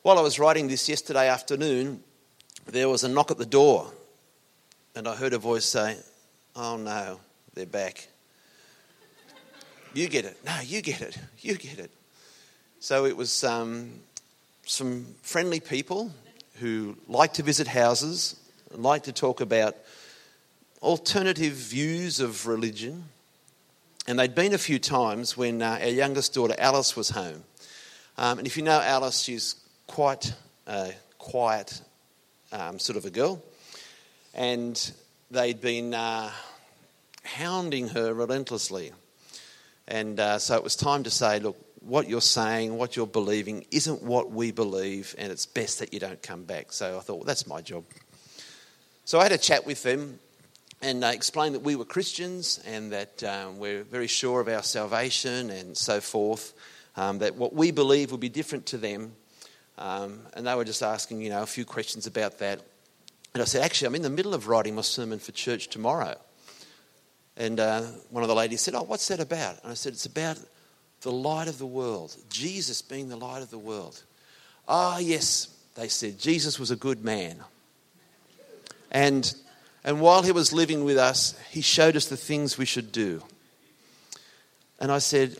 While 0.02 0.18
I 0.18 0.22
was 0.22 0.38
writing 0.38 0.68
this 0.68 0.86
yesterday 0.86 1.30
afternoon, 1.30 2.04
there 2.72 2.88
was 2.88 3.04
a 3.04 3.08
knock 3.08 3.30
at 3.30 3.38
the 3.38 3.46
door, 3.46 3.90
and 4.94 5.08
I 5.08 5.14
heard 5.14 5.32
a 5.32 5.38
voice 5.38 5.64
say, 5.64 5.96
Oh 6.54 6.76
no, 6.76 7.20
they're 7.54 7.66
back. 7.66 8.08
You 9.94 10.08
get 10.08 10.24
it. 10.24 10.36
No, 10.44 10.60
you 10.60 10.82
get 10.82 11.00
it. 11.00 11.18
You 11.40 11.56
get 11.56 11.78
it. 11.78 11.90
So 12.80 13.06
it 13.06 13.16
was 13.16 13.42
um, 13.42 13.90
some 14.64 15.06
friendly 15.22 15.60
people 15.60 16.12
who 16.60 16.96
like 17.08 17.34
to 17.34 17.42
visit 17.42 17.66
houses, 17.66 18.38
and 18.72 18.82
like 18.82 19.04
to 19.04 19.12
talk 19.12 19.40
about 19.40 19.76
alternative 20.82 21.54
views 21.54 22.20
of 22.20 22.46
religion. 22.46 23.04
And 24.06 24.18
they'd 24.18 24.34
been 24.34 24.54
a 24.54 24.58
few 24.58 24.78
times 24.78 25.36
when 25.36 25.62
uh, 25.62 25.78
our 25.80 25.88
youngest 25.88 26.34
daughter 26.34 26.54
Alice 26.58 26.96
was 26.96 27.10
home. 27.10 27.44
Um, 28.16 28.38
and 28.38 28.46
if 28.46 28.56
you 28.56 28.62
know 28.62 28.80
Alice, 28.80 29.20
she's 29.20 29.56
quite 29.86 30.34
a 30.66 30.92
quiet 31.18 31.80
um, 32.52 32.78
sort 32.78 32.96
of 32.96 33.04
a 33.04 33.10
girl. 33.10 33.42
And 34.34 34.92
they'd 35.30 35.60
been 35.60 35.94
uh, 35.94 36.30
hounding 37.24 37.88
her 37.88 38.14
relentlessly. 38.14 38.92
And 39.86 40.20
uh, 40.20 40.38
so 40.38 40.56
it 40.56 40.64
was 40.64 40.76
time 40.76 41.04
to 41.04 41.10
say, 41.10 41.40
look, 41.40 41.56
what 41.80 42.08
you're 42.08 42.20
saying, 42.20 42.76
what 42.76 42.96
you're 42.96 43.06
believing, 43.06 43.64
isn't 43.70 44.02
what 44.02 44.30
we 44.30 44.50
believe, 44.50 45.14
and 45.18 45.32
it's 45.32 45.46
best 45.46 45.78
that 45.78 45.92
you 45.92 46.00
don't 46.00 46.22
come 46.22 46.44
back. 46.44 46.72
So 46.72 46.98
I 46.98 47.00
thought, 47.00 47.16
well, 47.16 47.24
that's 47.24 47.46
my 47.46 47.62
job. 47.62 47.84
So 49.04 49.18
I 49.18 49.22
had 49.22 49.32
a 49.32 49.38
chat 49.38 49.64
with 49.64 49.82
them 49.82 50.18
and 50.82 51.02
uh, 51.02 51.08
explained 51.08 51.54
that 51.54 51.62
we 51.62 51.76
were 51.76 51.84
Christians 51.84 52.60
and 52.66 52.92
that 52.92 53.24
um, 53.24 53.58
we're 53.58 53.82
very 53.82 54.06
sure 54.06 54.40
of 54.40 54.48
our 54.48 54.62
salvation 54.62 55.50
and 55.50 55.76
so 55.76 56.00
forth, 56.00 56.52
um, 56.96 57.18
that 57.18 57.36
what 57.36 57.54
we 57.54 57.70
believe 57.70 58.10
will 58.10 58.18
be 58.18 58.28
different 58.28 58.66
to 58.66 58.76
them. 58.76 59.12
Um, 59.78 60.20
and 60.34 60.46
they 60.46 60.54
were 60.54 60.64
just 60.64 60.82
asking, 60.82 61.22
you 61.22 61.30
know, 61.30 61.42
a 61.42 61.46
few 61.46 61.64
questions 61.64 62.06
about 62.06 62.40
that. 62.40 62.60
And 63.32 63.42
I 63.42 63.44
said, 63.44 63.62
actually, 63.62 63.86
I'm 63.86 63.94
in 63.94 64.02
the 64.02 64.10
middle 64.10 64.34
of 64.34 64.48
writing 64.48 64.74
my 64.74 64.82
sermon 64.82 65.20
for 65.20 65.30
church 65.30 65.68
tomorrow. 65.68 66.16
And 67.36 67.60
uh, 67.60 67.82
one 68.10 68.24
of 68.24 68.28
the 68.28 68.34
ladies 68.34 68.60
said, 68.60 68.74
Oh, 68.74 68.82
what's 68.82 69.06
that 69.08 69.20
about? 69.20 69.62
And 69.62 69.70
I 69.70 69.74
said, 69.74 69.92
It's 69.92 70.06
about 70.06 70.38
the 71.02 71.12
light 71.12 71.46
of 71.46 71.58
the 71.58 71.66
world, 71.66 72.16
Jesus 72.28 72.82
being 72.82 73.08
the 73.08 73.16
light 73.16 73.42
of 73.42 73.50
the 73.50 73.58
world. 73.58 74.02
Ah, 74.66 74.96
oh, 74.96 74.98
yes, 74.98 75.56
they 75.76 75.86
said, 75.86 76.18
Jesus 76.18 76.58
was 76.58 76.72
a 76.72 76.76
good 76.76 77.04
man. 77.04 77.38
And, 78.90 79.32
and 79.84 80.00
while 80.00 80.22
he 80.22 80.32
was 80.32 80.52
living 80.52 80.82
with 80.82 80.98
us, 80.98 81.38
he 81.50 81.60
showed 81.60 81.94
us 81.94 82.06
the 82.06 82.16
things 82.16 82.58
we 82.58 82.64
should 82.64 82.90
do. 82.90 83.22
And 84.80 84.90
I 84.90 84.98
said, 84.98 85.38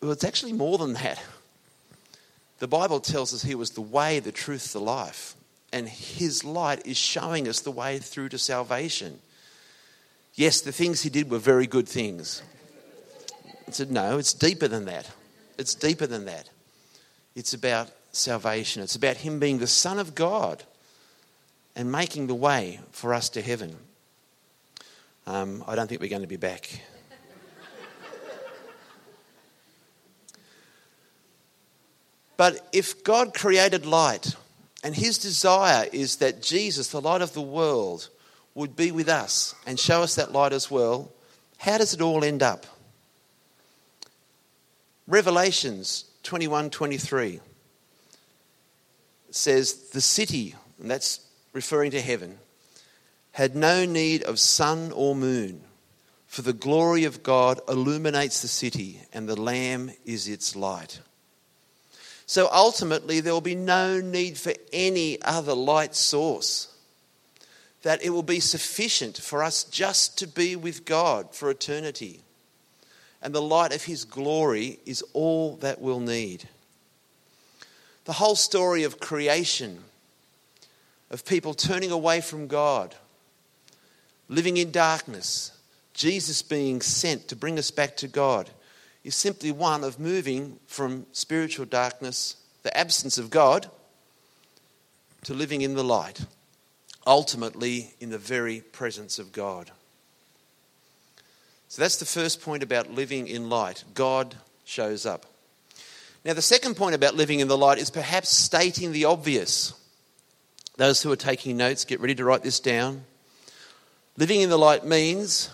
Well, 0.00 0.12
it's 0.12 0.24
actually 0.24 0.52
more 0.52 0.78
than 0.78 0.92
that. 0.92 1.20
The 2.62 2.68
Bible 2.68 3.00
tells 3.00 3.34
us 3.34 3.42
he 3.42 3.56
was 3.56 3.70
the 3.70 3.80
way, 3.80 4.20
the 4.20 4.30
truth, 4.30 4.72
the 4.72 4.78
life. 4.78 5.34
And 5.72 5.88
his 5.88 6.44
light 6.44 6.86
is 6.86 6.96
showing 6.96 7.48
us 7.48 7.58
the 7.58 7.72
way 7.72 7.98
through 7.98 8.28
to 8.28 8.38
salvation. 8.38 9.18
Yes, 10.36 10.60
the 10.60 10.70
things 10.70 11.02
he 11.02 11.10
did 11.10 11.28
were 11.28 11.40
very 11.40 11.66
good 11.66 11.88
things. 11.88 12.40
I 13.66 13.72
said, 13.72 13.90
No, 13.90 14.16
it's 14.16 14.32
deeper 14.32 14.68
than 14.68 14.84
that. 14.84 15.10
It's 15.58 15.74
deeper 15.74 16.06
than 16.06 16.26
that. 16.26 16.50
It's 17.34 17.52
about 17.52 17.90
salvation, 18.12 18.80
it's 18.80 18.94
about 18.94 19.16
him 19.16 19.40
being 19.40 19.58
the 19.58 19.66
Son 19.66 19.98
of 19.98 20.14
God 20.14 20.62
and 21.74 21.90
making 21.90 22.28
the 22.28 22.36
way 22.36 22.78
for 22.92 23.12
us 23.12 23.28
to 23.30 23.42
heaven. 23.42 23.76
Um, 25.26 25.64
I 25.66 25.74
don't 25.74 25.88
think 25.88 26.00
we're 26.00 26.10
going 26.10 26.22
to 26.22 26.28
be 26.28 26.36
back. 26.36 26.80
But 32.36 32.68
if 32.72 33.04
God 33.04 33.34
created 33.34 33.86
light, 33.86 34.34
and 34.82 34.94
his 34.94 35.18
desire 35.18 35.88
is 35.92 36.16
that 36.16 36.42
Jesus, 36.42 36.88
the 36.88 37.00
light 37.00 37.22
of 37.22 37.34
the 37.34 37.40
world, 37.40 38.08
would 38.54 38.76
be 38.76 38.90
with 38.90 39.08
us 39.08 39.54
and 39.66 39.78
show 39.78 40.02
us 40.02 40.16
that 40.16 40.32
light 40.32 40.52
as 40.52 40.70
well, 40.70 41.12
how 41.58 41.78
does 41.78 41.94
it 41.94 42.00
all 42.00 42.24
end 42.24 42.42
up? 42.42 42.66
Revelations 45.06 46.04
21 46.22 46.70
23 46.70 47.40
says, 49.30 49.90
The 49.90 50.00
city, 50.00 50.54
and 50.80 50.90
that's 50.90 51.20
referring 51.52 51.90
to 51.92 52.00
heaven, 52.00 52.38
had 53.32 53.56
no 53.56 53.84
need 53.84 54.22
of 54.24 54.38
sun 54.38 54.92
or 54.92 55.14
moon, 55.14 55.62
for 56.26 56.42
the 56.42 56.52
glory 56.52 57.04
of 57.04 57.22
God 57.22 57.60
illuminates 57.68 58.42
the 58.42 58.48
city, 58.48 59.00
and 59.12 59.28
the 59.28 59.40
Lamb 59.40 59.92
is 60.04 60.28
its 60.28 60.56
light. 60.56 61.00
So 62.32 62.48
ultimately, 62.50 63.20
there 63.20 63.34
will 63.34 63.42
be 63.42 63.54
no 63.54 64.00
need 64.00 64.38
for 64.38 64.54
any 64.72 65.20
other 65.20 65.52
light 65.52 65.94
source 65.94 66.74
that 67.82 68.02
it 68.02 68.08
will 68.08 68.22
be 68.22 68.40
sufficient 68.40 69.18
for 69.18 69.44
us 69.44 69.64
just 69.64 70.16
to 70.20 70.26
be 70.26 70.56
with 70.56 70.86
God 70.86 71.34
for 71.34 71.50
eternity. 71.50 72.20
And 73.20 73.34
the 73.34 73.42
light 73.42 73.74
of 73.74 73.84
His 73.84 74.06
glory 74.06 74.78
is 74.86 75.04
all 75.12 75.56
that 75.56 75.82
we'll 75.82 76.00
need. 76.00 76.48
The 78.06 78.14
whole 78.14 78.34
story 78.36 78.84
of 78.84 78.98
creation, 78.98 79.80
of 81.10 81.26
people 81.26 81.52
turning 81.52 81.90
away 81.90 82.22
from 82.22 82.46
God, 82.46 82.94
living 84.30 84.56
in 84.56 84.70
darkness, 84.70 85.52
Jesus 85.92 86.40
being 86.40 86.80
sent 86.80 87.28
to 87.28 87.36
bring 87.36 87.58
us 87.58 87.70
back 87.70 87.94
to 87.98 88.08
God, 88.08 88.48
is 89.04 89.14
simply 89.14 89.50
one 89.50 89.84
of 89.84 89.98
moving 89.98 90.58
from 90.66 91.06
spiritual 91.12 91.66
darkness, 91.66 92.36
the 92.62 92.76
absence 92.76 93.18
of 93.18 93.30
God, 93.30 93.68
to 95.24 95.34
living 95.34 95.62
in 95.62 95.74
the 95.74 95.84
light 95.84 96.24
ultimately 97.06 97.94
in 98.00 98.10
the 98.10 98.18
very 98.18 98.60
presence 98.60 99.18
of 99.18 99.32
God. 99.32 99.70
So 101.68 101.82
that's 101.82 101.96
the 101.96 102.04
first 102.04 102.42
point 102.42 102.62
about 102.62 102.90
living 102.90 103.28
in 103.28 103.48
light. 103.48 103.84
God 103.94 104.36
shows 104.64 105.06
up. 105.06 105.26
Now, 106.24 106.34
the 106.34 106.42
second 106.42 106.76
point 106.76 106.94
about 106.94 107.16
living 107.16 107.40
in 107.40 107.48
the 107.48 107.58
light 107.58 107.78
is 107.78 107.90
perhaps 107.90 108.28
stating 108.28 108.92
the 108.92 109.06
obvious. 109.06 109.74
Those 110.76 111.02
who 111.02 111.10
are 111.10 111.16
taking 111.16 111.56
notes, 111.56 111.84
get 111.84 112.00
ready 112.00 112.14
to 112.14 112.24
write 112.24 112.42
this 112.42 112.60
down. 112.60 113.04
Living 114.16 114.40
in 114.40 114.50
the 114.50 114.58
light 114.58 114.84
means 114.84 115.50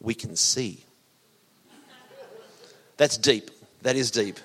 we 0.00 0.14
can 0.14 0.36
see. 0.36 0.85
That's 2.96 3.16
deep. 3.16 3.50
That 3.82 3.96
is 3.96 4.10
deep. 4.10 4.38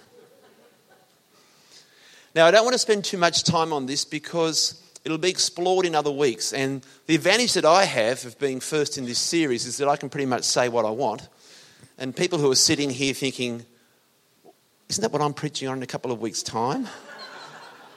Now, 2.34 2.46
I 2.46 2.52
don't 2.52 2.64
want 2.64 2.74
to 2.74 2.80
spend 2.80 3.04
too 3.04 3.18
much 3.18 3.44
time 3.44 3.74
on 3.74 3.86
this 3.86 4.06
because 4.06 4.82
it'll 5.04 5.18
be 5.18 5.30
explored 5.30 5.86
in 5.86 5.96
other 5.96 6.12
weeks. 6.12 6.54
And 6.54 6.86
the 7.08 7.16
advantage 7.16 7.54
that 7.54 7.66
I 7.66 7.84
have 7.84 8.26
of 8.26 8.40
being 8.40 8.60
first 8.60 8.98
in 8.98 9.06
this 9.06 9.20
series 9.20 9.66
is 9.66 9.78
that 9.78 9.88
I 9.88 9.98
can 9.98 10.10
pretty 10.10 10.26
much 10.26 10.44
say 10.44 10.70
what 10.70 10.86
I 10.86 10.92
want. 10.92 11.28
And 11.98 12.16
people 12.16 12.40
who 12.40 12.50
are 12.52 12.56
sitting 12.56 12.90
here 12.90 13.14
thinking, 13.14 13.66
isn't 14.90 15.02
that 15.02 15.12
what 15.12 15.22
I'm 15.22 15.34
preaching 15.34 15.68
on 15.68 15.78
in 15.78 15.84
a 15.84 15.88
couple 15.88 16.12
of 16.12 16.22
weeks' 16.22 16.44
time? 16.44 16.88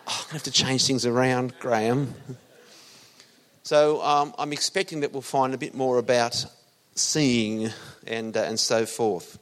Oh, 0.07 0.11
I'm 0.11 0.17
going 0.17 0.29
to 0.29 0.35
have 0.35 0.43
to 0.43 0.51
change 0.51 0.87
things 0.87 1.07
around, 1.07 1.59
Graham. 1.61 2.15
So 3.63 4.03
um, 4.03 4.35
I'm 4.39 4.53
expecting 4.53 5.01
that 5.01 5.13
we'll 5.13 5.23
find 5.23 5.55
a 5.55 5.57
bit 5.57 5.73
more 5.73 5.97
about 5.97 6.45
seeing 6.95 7.71
and, 8.07 8.37
uh, 8.37 8.43
and 8.43 8.61
so 8.61 8.85
forth. 8.85 9.39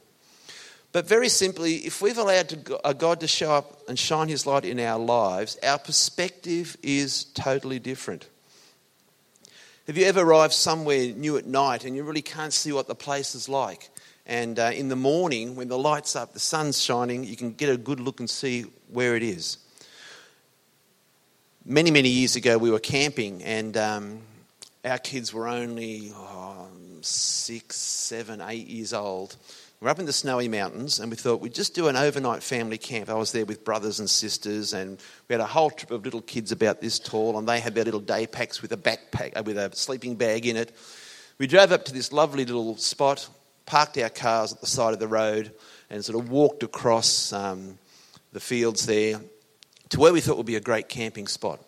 But 0.93 1.05
very 1.05 1.27
simply, 1.27 1.75
if 1.77 2.01
we've 2.01 2.17
allowed 2.17 2.71
a 2.85 2.93
God 2.93 3.19
to 3.19 3.27
show 3.27 3.51
up 3.51 3.81
and 3.89 3.99
shine 3.99 4.29
his 4.29 4.47
light 4.47 4.63
in 4.63 4.79
our 4.79 4.97
lives, 4.97 5.57
our 5.61 5.77
perspective 5.77 6.77
is 6.81 7.25
totally 7.25 7.79
different. 7.79 8.29
Have 9.87 9.97
you 9.97 10.05
ever 10.05 10.21
arrived 10.21 10.53
somewhere 10.53 11.07
new 11.13 11.35
at 11.35 11.45
night 11.45 11.83
and 11.83 11.95
you 11.95 12.03
really 12.03 12.21
can't 12.21 12.53
see 12.53 12.71
what 12.71 12.87
the 12.87 12.95
place 12.95 13.35
is 13.35 13.49
like? 13.49 13.89
And 14.25 14.57
uh, 14.57 14.71
in 14.73 14.87
the 14.87 14.95
morning, 14.95 15.57
when 15.57 15.67
the 15.67 15.77
light's 15.77 16.15
up, 16.15 16.31
the 16.31 16.39
sun's 16.39 16.81
shining, 16.81 17.25
you 17.25 17.35
can 17.35 17.51
get 17.51 17.69
a 17.69 17.75
good 17.75 17.99
look 17.99 18.21
and 18.21 18.29
see 18.29 18.65
where 18.87 19.17
it 19.17 19.23
is 19.23 19.57
many, 21.65 21.91
many 21.91 22.09
years 22.09 22.35
ago, 22.35 22.57
we 22.57 22.71
were 22.71 22.79
camping, 22.79 23.43
and 23.43 23.77
um, 23.77 24.19
our 24.83 24.97
kids 24.97 25.33
were 25.33 25.47
only 25.47 26.11
oh, 26.13 26.67
six, 27.01 27.75
seven, 27.77 28.41
eight 28.41 28.67
years 28.67 28.93
old. 28.93 29.35
We're 29.83 29.89
up 29.89 29.99
in 29.99 30.05
the 30.05 30.13
snowy 30.13 30.47
mountains, 30.47 31.01
and 31.01 31.11
we 31.11 31.17
thought 31.17 31.41
we'd 31.41 31.53
just 31.53 31.75
do 31.75 31.89
an 31.89 31.97
overnight 31.97 32.41
family 32.41 32.77
camp. 32.77 33.09
I 33.09 33.15
was 33.15 33.33
there 33.33 33.43
with 33.43 33.65
brothers 33.65 33.99
and 33.99 34.09
sisters, 34.09 34.71
and 34.71 34.97
we 35.27 35.33
had 35.33 35.41
a 35.41 35.45
whole 35.45 35.69
trip 35.71 35.91
of 35.91 36.05
little 36.05 36.21
kids 36.21 36.53
about 36.53 36.79
this 36.79 36.99
tall, 36.99 37.37
and 37.37 37.45
they 37.45 37.59
had 37.59 37.75
their 37.75 37.83
little 37.83 37.99
day 37.99 38.25
packs 38.25 38.61
with 38.61 38.71
a 38.71 38.77
backpack, 38.77 39.37
uh, 39.37 39.43
with 39.43 39.57
a 39.57 39.75
sleeping 39.75 40.15
bag 40.15 40.45
in 40.45 40.55
it. 40.55 40.73
We 41.37 41.47
drove 41.47 41.73
up 41.73 41.83
to 41.83 41.93
this 41.93 42.13
lovely 42.13 42.45
little 42.45 42.77
spot, 42.77 43.27
parked 43.65 43.97
our 43.97 44.07
cars 44.07 44.53
at 44.53 44.61
the 44.61 44.67
side 44.67 44.93
of 44.93 44.99
the 45.01 45.07
road, 45.09 45.51
and 45.89 46.05
sort 46.05 46.17
of 46.17 46.29
walked 46.29 46.63
across 46.63 47.33
um, 47.33 47.77
the 48.31 48.39
fields 48.39 48.85
there 48.85 49.19
to 49.89 49.99
where 49.99 50.13
we 50.13 50.21
thought 50.21 50.37
would 50.37 50.45
be 50.45 50.55
a 50.55 50.61
great 50.61 50.87
camping 50.87 51.27
spot. 51.27 51.59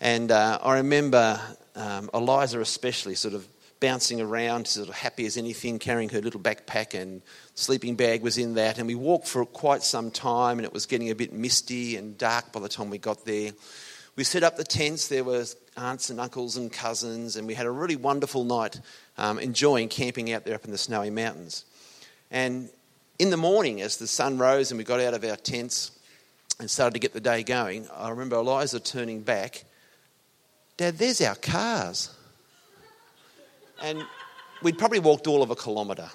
And 0.00 0.30
uh, 0.30 0.60
I 0.62 0.74
remember 0.76 1.40
um, 1.74 2.10
Eliza, 2.14 2.60
especially, 2.60 3.16
sort 3.16 3.34
of 3.34 3.44
bouncing 3.80 4.20
around, 4.20 4.66
sort 4.66 4.88
of 4.88 4.94
happy 4.94 5.26
as 5.26 5.36
anything, 5.36 5.78
carrying 5.78 6.10
her 6.10 6.20
little 6.20 6.40
backpack 6.40 6.98
and 6.98 7.22
sleeping 7.54 7.96
bag 7.96 8.22
was 8.22 8.38
in 8.38 8.54
that. 8.54 8.78
And 8.78 8.86
we 8.86 8.94
walked 8.94 9.26
for 9.26 9.44
quite 9.46 9.82
some 9.82 10.10
time, 10.10 10.58
and 10.58 10.66
it 10.66 10.72
was 10.72 10.86
getting 10.86 11.10
a 11.10 11.14
bit 11.14 11.32
misty 11.32 11.96
and 11.96 12.16
dark 12.16 12.52
by 12.52 12.60
the 12.60 12.68
time 12.68 12.90
we 12.90 12.98
got 12.98 13.24
there. 13.24 13.52
We 14.16 14.24
set 14.24 14.42
up 14.42 14.56
the 14.56 14.64
tents. 14.64 15.08
There 15.08 15.24
were 15.24 15.44
aunts 15.76 16.10
and 16.10 16.20
uncles 16.20 16.56
and 16.56 16.70
cousins, 16.70 17.36
and 17.36 17.46
we 17.46 17.54
had 17.54 17.66
a 17.66 17.70
really 17.70 17.96
wonderful 17.96 18.44
night 18.44 18.80
um, 19.16 19.38
enjoying 19.38 19.88
camping 19.88 20.32
out 20.32 20.44
there 20.44 20.54
up 20.54 20.64
in 20.64 20.70
the 20.70 20.78
snowy 20.78 21.10
mountains. 21.10 21.64
And 22.30 22.68
in 23.18 23.30
the 23.30 23.36
morning, 23.36 23.80
as 23.80 23.96
the 23.96 24.06
sun 24.06 24.38
rose 24.38 24.70
and 24.70 24.78
we 24.78 24.84
got 24.84 25.00
out 25.00 25.14
of 25.14 25.24
our 25.24 25.36
tents, 25.36 25.92
and 26.60 26.70
started 26.70 26.92
to 26.92 27.00
get 27.00 27.14
the 27.14 27.20
day 27.20 27.42
going, 27.42 27.88
I 27.96 28.10
remember 28.10 28.36
Eliza 28.36 28.80
turning 28.80 29.22
back, 29.22 29.64
Dad, 30.76 30.98
there's 30.98 31.20
our 31.22 31.34
cars. 31.34 32.14
And 33.82 34.04
we'd 34.62 34.78
probably 34.78 34.98
walked 34.98 35.26
all 35.26 35.42
of 35.42 35.50
a 35.50 35.56
kilometre. 35.56 36.10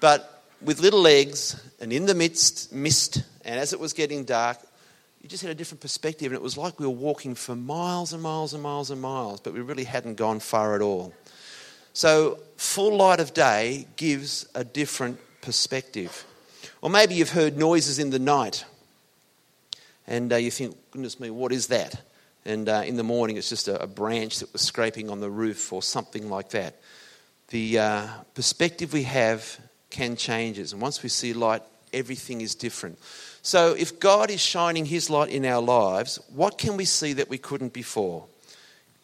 But 0.00 0.42
with 0.62 0.80
little 0.80 1.00
legs 1.00 1.60
and 1.80 1.92
in 1.92 2.06
the 2.06 2.14
midst, 2.14 2.72
mist, 2.72 3.22
and 3.44 3.58
as 3.58 3.72
it 3.72 3.80
was 3.80 3.92
getting 3.92 4.24
dark, 4.24 4.58
you 5.22 5.28
just 5.28 5.42
had 5.42 5.50
a 5.50 5.54
different 5.54 5.80
perspective, 5.80 6.32
and 6.32 6.34
it 6.34 6.42
was 6.42 6.56
like 6.56 6.80
we 6.80 6.86
were 6.86 6.92
walking 6.92 7.34
for 7.34 7.54
miles 7.54 8.12
and 8.12 8.22
miles 8.22 8.54
and 8.54 8.62
miles 8.62 8.90
and 8.90 9.00
miles, 9.02 9.40
but 9.40 9.52
we 9.52 9.60
really 9.60 9.84
hadn't 9.84 10.14
gone 10.14 10.40
far 10.40 10.74
at 10.74 10.80
all. 10.80 11.12
So, 11.92 12.38
full 12.56 12.96
light 12.96 13.20
of 13.20 13.34
day 13.34 13.86
gives 13.96 14.46
a 14.54 14.64
different 14.64 15.18
perspective. 15.42 16.24
Or 16.80 16.88
maybe 16.88 17.14
you've 17.14 17.30
heard 17.30 17.58
noises 17.58 17.98
in 17.98 18.10
the 18.10 18.18
night 18.18 18.64
and 20.10 20.32
uh, 20.32 20.36
you 20.36 20.50
think, 20.50 20.76
goodness 20.90 21.20
me, 21.20 21.30
what 21.30 21.52
is 21.52 21.68
that? 21.68 22.00
And 22.44 22.68
uh, 22.68 22.82
in 22.86 22.96
the 22.96 23.02
morning, 23.02 23.36
it's 23.36 23.48
just 23.48 23.68
a, 23.68 23.82
a, 23.82 23.86
branch 23.86 24.38
that 24.38 24.52
was 24.52 24.62
scraping 24.62 25.10
on 25.10 25.20
the 25.20 25.30
roof 25.30 25.72
or 25.72 25.82
something 25.82 26.30
like 26.30 26.50
that. 26.50 26.80
The 27.48 27.78
uh, 27.78 28.06
perspective 28.34 28.92
we 28.92 29.02
have 29.02 29.60
can 29.90 30.16
change. 30.16 30.58
And 30.58 30.80
once 30.80 31.02
we 31.02 31.08
see 31.08 31.32
light, 31.32 31.62
everything 31.92 32.40
is 32.40 32.54
different. 32.54 32.98
So, 33.42 33.74
if 33.74 34.00
God 34.00 34.30
is 34.30 34.40
shining 34.40 34.86
His 34.86 35.10
light 35.10 35.30
in 35.30 35.44
our 35.44 35.62
lives, 35.62 36.18
what 36.28 36.58
can 36.58 36.76
we 36.76 36.84
see 36.84 37.12
that 37.14 37.28
we 37.28 37.38
couldn't 37.38 37.72
before? 37.72 38.26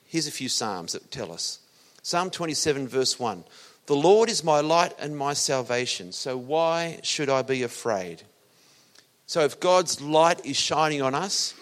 Here's 0.07 0.27
a 0.27 0.33
few 0.33 0.49
Psalms 0.49 0.93
that 0.93 1.11
tell 1.11 1.33
us 1.33 1.61
Psalm 2.03 2.31
27, 2.31 2.89
verse 2.89 3.19
1 3.19 3.45
The 3.87 3.97
Lord 3.97 4.29
is 4.29 4.45
my 4.45 4.61
light 4.61 4.95
and 4.99 5.17
my 5.17 5.33
salvation, 5.33 6.13
so 6.13 6.37
why 6.37 7.01
should 7.03 7.29
I 7.29 7.43
be 7.43 7.63
afraid? 7.63 8.23
So, 9.27 9.41
if 9.41 9.59
God's 9.59 10.01
light 10.01 10.45
is 10.47 10.57
shining 10.57 11.03
on 11.03 11.15
us, 11.15 11.55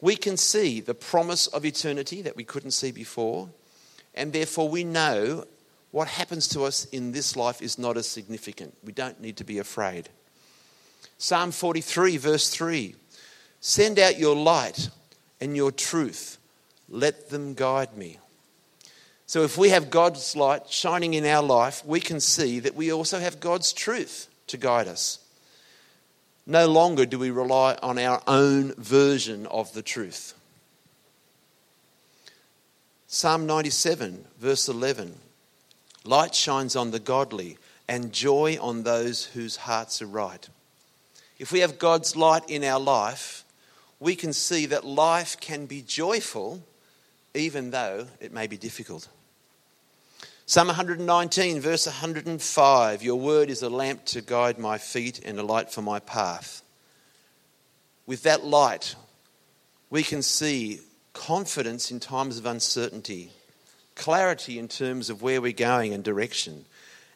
we 0.00 0.16
can 0.16 0.36
see 0.36 0.80
the 0.80 0.94
promise 0.94 1.46
of 1.46 1.64
eternity 1.64 2.22
that 2.22 2.36
we 2.36 2.44
couldn't 2.44 2.72
see 2.72 2.92
before, 2.92 3.48
and 4.14 4.32
therefore 4.32 4.68
we 4.68 4.84
know 4.84 5.44
what 5.90 6.08
happens 6.08 6.48
to 6.48 6.62
us 6.62 6.84
in 6.86 7.12
this 7.12 7.36
life 7.36 7.62
is 7.62 7.78
not 7.78 7.96
as 7.96 8.06
significant. 8.06 8.74
We 8.84 8.92
don't 8.92 9.20
need 9.20 9.38
to 9.38 9.44
be 9.44 9.58
afraid. 9.58 10.08
Psalm 11.18 11.52
43, 11.52 12.16
verse 12.18 12.50
3 12.50 12.94
Send 13.60 13.98
out 13.98 14.18
your 14.18 14.36
light 14.36 14.90
and 15.40 15.56
your 15.56 15.72
truth, 15.72 16.38
let 16.88 17.30
them 17.30 17.54
guide 17.54 17.96
me. 17.96 18.18
So, 19.28 19.42
if 19.42 19.58
we 19.58 19.70
have 19.70 19.90
God's 19.90 20.36
light 20.36 20.70
shining 20.70 21.14
in 21.14 21.26
our 21.26 21.42
life, 21.42 21.84
we 21.84 21.98
can 21.98 22.20
see 22.20 22.60
that 22.60 22.76
we 22.76 22.92
also 22.92 23.18
have 23.18 23.40
God's 23.40 23.72
truth 23.72 24.28
to 24.48 24.56
guide 24.56 24.86
us. 24.86 25.18
No 26.46 26.66
longer 26.68 27.06
do 27.06 27.18
we 27.18 27.30
rely 27.30 27.76
on 27.82 27.98
our 27.98 28.22
own 28.26 28.72
version 28.74 29.46
of 29.46 29.72
the 29.72 29.82
truth. 29.82 30.34
Psalm 33.08 33.46
97, 33.46 34.24
verse 34.38 34.68
11 34.68 35.14
Light 36.04 36.34
shines 36.34 36.76
on 36.76 36.92
the 36.92 37.00
godly, 37.00 37.58
and 37.88 38.12
joy 38.12 38.58
on 38.60 38.82
those 38.82 39.24
whose 39.26 39.56
hearts 39.56 40.00
are 40.00 40.06
right. 40.06 40.48
If 41.38 41.52
we 41.52 41.60
have 41.60 41.78
God's 41.78 42.16
light 42.16 42.48
in 42.48 42.64
our 42.64 42.80
life, 42.80 43.44
we 43.98 44.14
can 44.14 44.32
see 44.32 44.66
that 44.66 44.84
life 44.84 45.38
can 45.40 45.66
be 45.66 45.82
joyful 45.82 46.62
even 47.34 47.70
though 47.70 48.06
it 48.20 48.32
may 48.32 48.46
be 48.46 48.56
difficult. 48.56 49.08
Psalm 50.48 50.68
119, 50.68 51.58
verse 51.58 51.86
105 51.86 53.02
Your 53.02 53.18
word 53.18 53.50
is 53.50 53.62
a 53.62 53.68
lamp 53.68 54.04
to 54.04 54.20
guide 54.20 54.60
my 54.60 54.78
feet 54.78 55.20
and 55.24 55.40
a 55.40 55.42
light 55.42 55.72
for 55.72 55.82
my 55.82 55.98
path. 55.98 56.62
With 58.06 58.22
that 58.22 58.44
light, 58.44 58.94
we 59.90 60.04
can 60.04 60.22
see 60.22 60.78
confidence 61.12 61.90
in 61.90 61.98
times 61.98 62.38
of 62.38 62.46
uncertainty, 62.46 63.32
clarity 63.96 64.60
in 64.60 64.68
terms 64.68 65.10
of 65.10 65.20
where 65.20 65.40
we're 65.40 65.50
going 65.50 65.92
and 65.92 66.04
direction, 66.04 66.64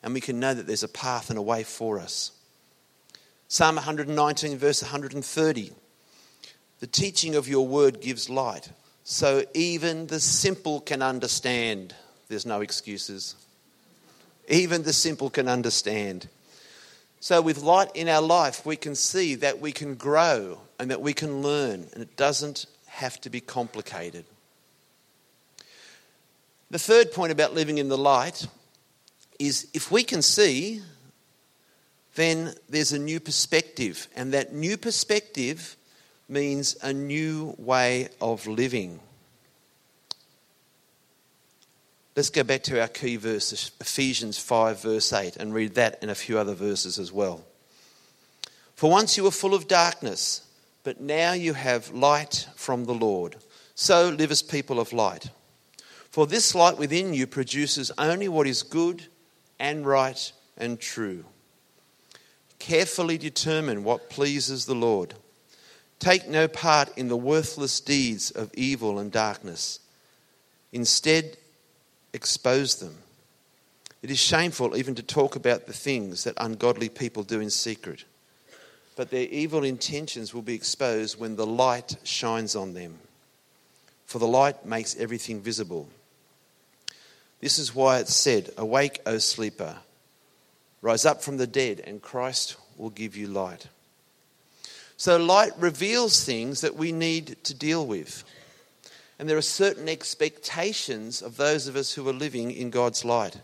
and 0.03 0.13
we 0.13 0.21
can 0.21 0.41
know 0.41 0.53
that 0.53 0.67
there's 0.67 0.83
a 0.83 0.89
path 0.89 1.31
and 1.31 1.39
a 1.39 1.43
way 1.43 1.63
for 1.63 2.01
us. 2.01 2.33
Psalm 3.47 3.77
119, 3.77 4.59
verse 4.59 4.83
130 4.83 5.71
The 6.81 6.87
teaching 6.89 7.37
of 7.37 7.47
your 7.47 7.69
word 7.69 8.01
gives 8.01 8.29
light, 8.29 8.73
so 9.05 9.45
even 9.55 10.09
the 10.09 10.19
simple 10.19 10.81
can 10.81 11.01
understand. 11.01 11.95
There's 12.31 12.47
no 12.47 12.61
excuses. 12.61 13.35
Even 14.49 14.85
the 14.85 14.93
simple 14.93 15.31
can 15.31 15.49
understand. 15.49 16.29
So, 17.19 17.43
with 17.43 17.59
light 17.59 17.91
in 17.97 18.09
our 18.09 18.23
life, 18.23 18.65
we 18.65 18.77
can 18.77 18.95
see 18.95 19.35
that 19.35 19.61
we 19.61 19.73
can 19.73 19.97
grow 19.97 20.61
and 20.79 20.93
that 20.93 21.03
we 21.03 21.13
can 21.13 21.43
learn, 21.43 21.89
and 21.93 22.03
it 22.03 22.17
doesn't 22.17 22.67
have 22.87 23.21
to 23.23 23.31
be 23.31 23.41
complicated. 23.41 24.25
The 26.71 26.79
third 26.79 27.11
point 27.11 27.33
about 27.33 27.53
living 27.53 27.79
in 27.79 27.89
the 27.89 27.99
light 27.99 28.47
is 29.41 29.67
if 29.75 29.91
we 29.91 30.05
can 30.05 30.23
see, 30.23 30.83
then 32.15 32.55
there's 32.69 32.93
a 32.93 32.99
new 32.99 33.19
perspective, 33.19 34.07
and 34.15 34.33
that 34.35 34.55
new 34.55 34.77
perspective 34.77 35.77
means 36.29 36.77
a 36.81 36.93
new 36.93 37.57
way 37.59 38.09
of 38.21 38.47
living. 38.47 39.01
Let's 42.17 42.31
go 42.31 42.43
back 42.43 42.65
to 42.65 42.81
our 42.81 42.89
key 42.89 43.17
verse, 43.17 43.71
Ephesians 43.81 44.37
5, 44.37 44.83
verse 44.83 45.13
8, 45.13 45.37
and 45.37 45.55
read 45.55 45.77
that 45.77 45.99
and 46.03 46.11
a 46.11 46.15
few 46.17 46.39
other 46.39 46.55
verses 46.55 46.99
as 46.99 47.13
well. 47.13 47.45
For 48.75 48.91
once 48.91 49.17
you 49.17 49.23
were 49.23 49.31
full 49.31 49.55
of 49.55 49.69
darkness, 49.69 50.43
but 50.83 51.01
now 51.01 51.33
you 51.33 51.53
have 51.55 51.91
light 51.91 52.49
from 52.57 52.85
the 52.85 52.95
Lord. 52.95 53.37
So 53.77 54.09
live 54.09 54.33
as 54.33 54.43
people 54.43 54.81
of 54.81 54.93
light. 54.93 55.31
For 56.11 56.27
this 56.27 56.55
light 56.55 56.79
within 56.79 57.15
you 57.15 57.29
produces 57.29 57.93
only 57.97 58.29
what 58.29 58.49
is 58.49 58.65
good 58.65 59.07
and 59.61 59.87
right 59.87 60.33
and 60.57 60.81
true. 60.81 61.25
Carefully 62.59 63.19
determine 63.19 63.85
what 63.85 64.11
pleases 64.11 64.67
the 64.67 64.75
Lord. 64.75 65.15
Take 66.01 66.29
no 66.29 66.49
part 66.49 66.91
in 66.99 67.07
the 67.07 67.17
worthless 67.17 67.79
deeds 67.79 68.33
of 68.33 68.51
evil 68.55 68.99
and 68.99 69.13
darkness. 69.13 69.79
Instead, 70.73 71.37
expose 72.13 72.77
them. 72.77 72.97
It 74.03 74.11
is 74.11 74.19
shameful 74.19 74.77
even 74.77 74.95
to 74.95 75.03
talk 75.03 75.37
about 75.37 75.67
the 75.67 75.73
things 75.73 76.25
that 76.25 76.35
ungodly 76.39 76.89
people 76.89 77.23
do 77.23 77.41
in 77.41 77.51
secret. 77.51 78.05
But 78.97 79.11
their 79.11 79.29
evil 79.29 79.65
intentions 79.65 80.35
will 80.35 80.43
be 80.43 80.55
exposed 80.55 81.19
when 81.19 81.37
the 81.37 81.47
light 81.47 81.97
shines 82.03 82.57
on 82.57 82.75
them. 82.75 82.99
For 84.07 84.19
the 84.19 84.27
light 84.27 84.65
makes 84.67 84.97
everything 84.97 85.41
visible. 85.41 85.89
This 87.41 87.59
is 87.59 87.75
why 87.75 87.99
it's 87.99 88.15
said, 88.15 88.51
Awake, 88.57 89.01
O 89.07 89.19
sleeper, 89.19 89.77
rise 90.83 91.07
up 91.07 91.23
from 91.23 91.37
the 91.37 91.47
dead, 91.47 91.81
and 91.81 92.03
Christ 92.03 92.57
will 92.77 92.91
give 92.91 93.17
you 93.17 93.29
light. 93.29 93.69
So, 94.97 95.17
light 95.17 95.53
reveals 95.59 96.25
things 96.25 96.61
that 96.61 96.77
we 96.77 96.93
need 96.93 97.43
to 97.45 97.55
deal 97.55 97.87
with. 97.87 98.25
And 99.21 99.29
there 99.29 99.37
are 99.37 99.43
certain 99.43 99.87
expectations 99.87 101.21
of 101.21 101.37
those 101.37 101.67
of 101.67 101.77
us 101.77 101.93
who 101.93 102.09
are 102.09 102.13
living 102.15 102.51
in 102.51 102.71
God's 102.71 103.05
light. 103.05 103.37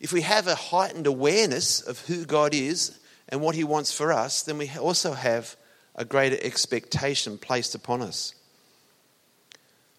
If 0.00 0.12
we 0.12 0.22
have 0.22 0.48
a 0.48 0.56
heightened 0.56 1.06
awareness 1.06 1.80
of 1.80 2.00
who 2.06 2.24
God 2.24 2.52
is 2.52 2.98
and 3.28 3.40
what 3.40 3.54
He 3.54 3.62
wants 3.62 3.92
for 3.92 4.12
us, 4.12 4.42
then 4.42 4.58
we 4.58 4.68
also 4.76 5.12
have 5.12 5.54
a 5.94 6.04
greater 6.04 6.36
expectation 6.42 7.38
placed 7.38 7.76
upon 7.76 8.02
us. 8.02 8.34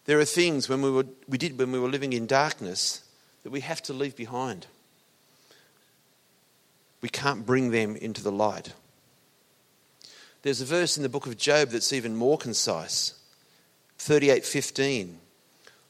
There 0.03 0.19
are 0.19 0.25
things 0.25 0.67
when 0.67 0.81
we, 0.81 0.91
were, 0.91 1.05
we 1.29 1.37
did 1.37 1.57
when 1.57 1.71
we 1.71 1.79
were 1.79 1.87
living 1.87 2.11
in 2.11 2.27
darkness 2.27 3.05
that 3.43 3.51
we 3.51 3.61
have 3.61 3.81
to 3.83 3.93
leave 3.93 4.17
behind. 4.17 4.67
We 6.99 7.07
can't 7.07 7.45
bring 7.45 7.71
them 7.71 7.95
into 7.95 8.21
the 8.21 8.33
light. 8.33 8.73
There's 10.41 10.59
a 10.59 10.65
verse 10.65 10.97
in 10.97 11.03
the 11.03 11.09
book 11.09 11.25
of 11.25 11.37
Job 11.37 11.69
that's 11.69 11.93
even 11.93 12.17
more 12.17 12.37
concise. 12.37 13.13
38:15 14.01 15.19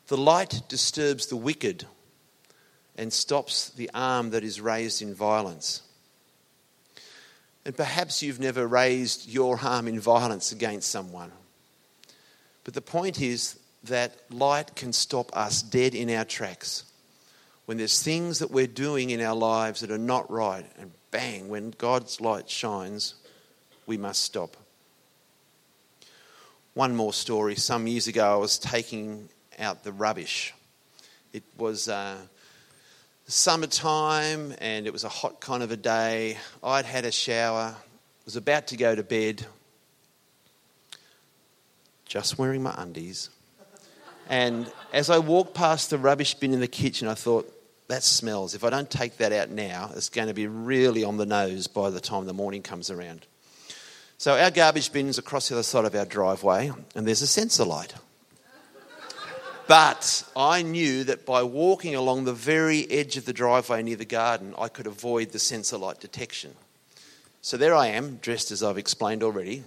The 0.07 0.17
light 0.17 0.63
disturbs 0.67 1.27
the 1.27 1.37
wicked 1.37 1.87
and 2.97 3.13
stops 3.13 3.69
the 3.69 3.89
arm 3.93 4.31
that 4.31 4.43
is 4.43 4.59
raised 4.59 5.01
in 5.01 5.15
violence. 5.15 5.81
And 7.63 7.77
perhaps 7.77 8.21
you've 8.21 8.39
never 8.39 8.67
raised 8.67 9.29
your 9.29 9.57
arm 9.63 9.87
in 9.87 9.97
violence 9.97 10.51
against 10.51 10.91
someone. 10.91 11.31
But 12.65 12.73
the 12.73 12.81
point 12.81 13.21
is 13.21 13.57
that 13.85 14.29
light 14.29 14.75
can 14.75 14.91
stop 14.91 15.35
us 15.35 15.61
dead 15.61 15.95
in 15.95 16.09
our 16.09 16.25
tracks. 16.25 16.83
When 17.65 17.77
there's 17.77 18.03
things 18.03 18.39
that 18.39 18.51
we're 18.51 18.67
doing 18.67 19.11
in 19.11 19.21
our 19.21 19.35
lives 19.35 19.79
that 19.79 19.91
are 19.91 19.97
not 19.97 20.29
right, 20.29 20.69
and 20.77 20.91
bang, 21.11 21.47
when 21.47 21.71
God's 21.71 22.19
light 22.19 22.49
shines, 22.49 23.15
we 23.85 23.95
must 23.95 24.21
stop. 24.21 24.57
One 26.73 26.95
more 26.95 27.11
story. 27.11 27.55
Some 27.55 27.85
years 27.85 28.07
ago, 28.07 28.33
I 28.33 28.37
was 28.37 28.57
taking 28.57 29.27
out 29.59 29.83
the 29.83 29.91
rubbish. 29.91 30.53
It 31.33 31.43
was 31.57 31.89
uh, 31.89 32.15
summertime 33.27 34.53
and 34.59 34.87
it 34.87 34.93
was 34.93 35.03
a 35.03 35.09
hot 35.09 35.41
kind 35.41 35.63
of 35.63 35.71
a 35.71 35.77
day. 35.77 36.37
I'd 36.63 36.85
had 36.85 37.03
a 37.03 37.11
shower, 37.11 37.75
was 38.23 38.37
about 38.37 38.67
to 38.67 38.77
go 38.77 38.95
to 38.95 39.03
bed, 39.03 39.45
just 42.05 42.37
wearing 42.37 42.63
my 42.63 42.73
undies. 42.77 43.29
And 44.29 44.71
as 44.93 45.09
I 45.09 45.19
walked 45.19 45.53
past 45.53 45.89
the 45.89 45.97
rubbish 45.97 46.35
bin 46.35 46.53
in 46.53 46.61
the 46.61 46.67
kitchen, 46.67 47.09
I 47.09 47.15
thought, 47.15 47.53
that 47.89 48.03
smells. 48.03 48.55
If 48.55 48.63
I 48.63 48.69
don't 48.69 48.89
take 48.89 49.17
that 49.17 49.33
out 49.33 49.49
now, 49.49 49.91
it's 49.93 50.07
going 50.07 50.29
to 50.29 50.33
be 50.33 50.47
really 50.47 51.03
on 51.03 51.17
the 51.17 51.25
nose 51.25 51.67
by 51.67 51.89
the 51.89 51.99
time 51.99 52.25
the 52.25 52.33
morning 52.33 52.61
comes 52.61 52.89
around. 52.89 53.25
So 54.21 54.37
our 54.37 54.51
garbage 54.51 54.93
bin's 54.93 55.17
across 55.17 55.49
the 55.49 55.55
other 55.55 55.63
side 55.63 55.83
of 55.83 55.95
our 55.95 56.05
driveway, 56.05 56.71
and 56.93 57.07
there's 57.07 57.23
a 57.23 57.27
sensor 57.27 57.65
light. 57.65 57.95
But 59.67 60.23
I 60.35 60.61
knew 60.61 61.03
that 61.05 61.25
by 61.25 61.41
walking 61.41 61.95
along 61.95 62.25
the 62.25 62.31
very 62.31 62.85
edge 62.91 63.17
of 63.17 63.25
the 63.25 63.33
driveway 63.33 63.81
near 63.81 63.95
the 63.95 64.05
garden, 64.05 64.53
I 64.59 64.67
could 64.67 64.85
avoid 64.85 65.31
the 65.31 65.39
sensor 65.39 65.79
light 65.79 65.99
detection. 65.99 66.53
So 67.41 67.57
there 67.57 67.73
I 67.73 67.87
am, 67.87 68.17
dressed 68.17 68.51
as 68.51 68.61
I've 68.61 68.77
explained 68.77 69.23
already, 69.23 69.63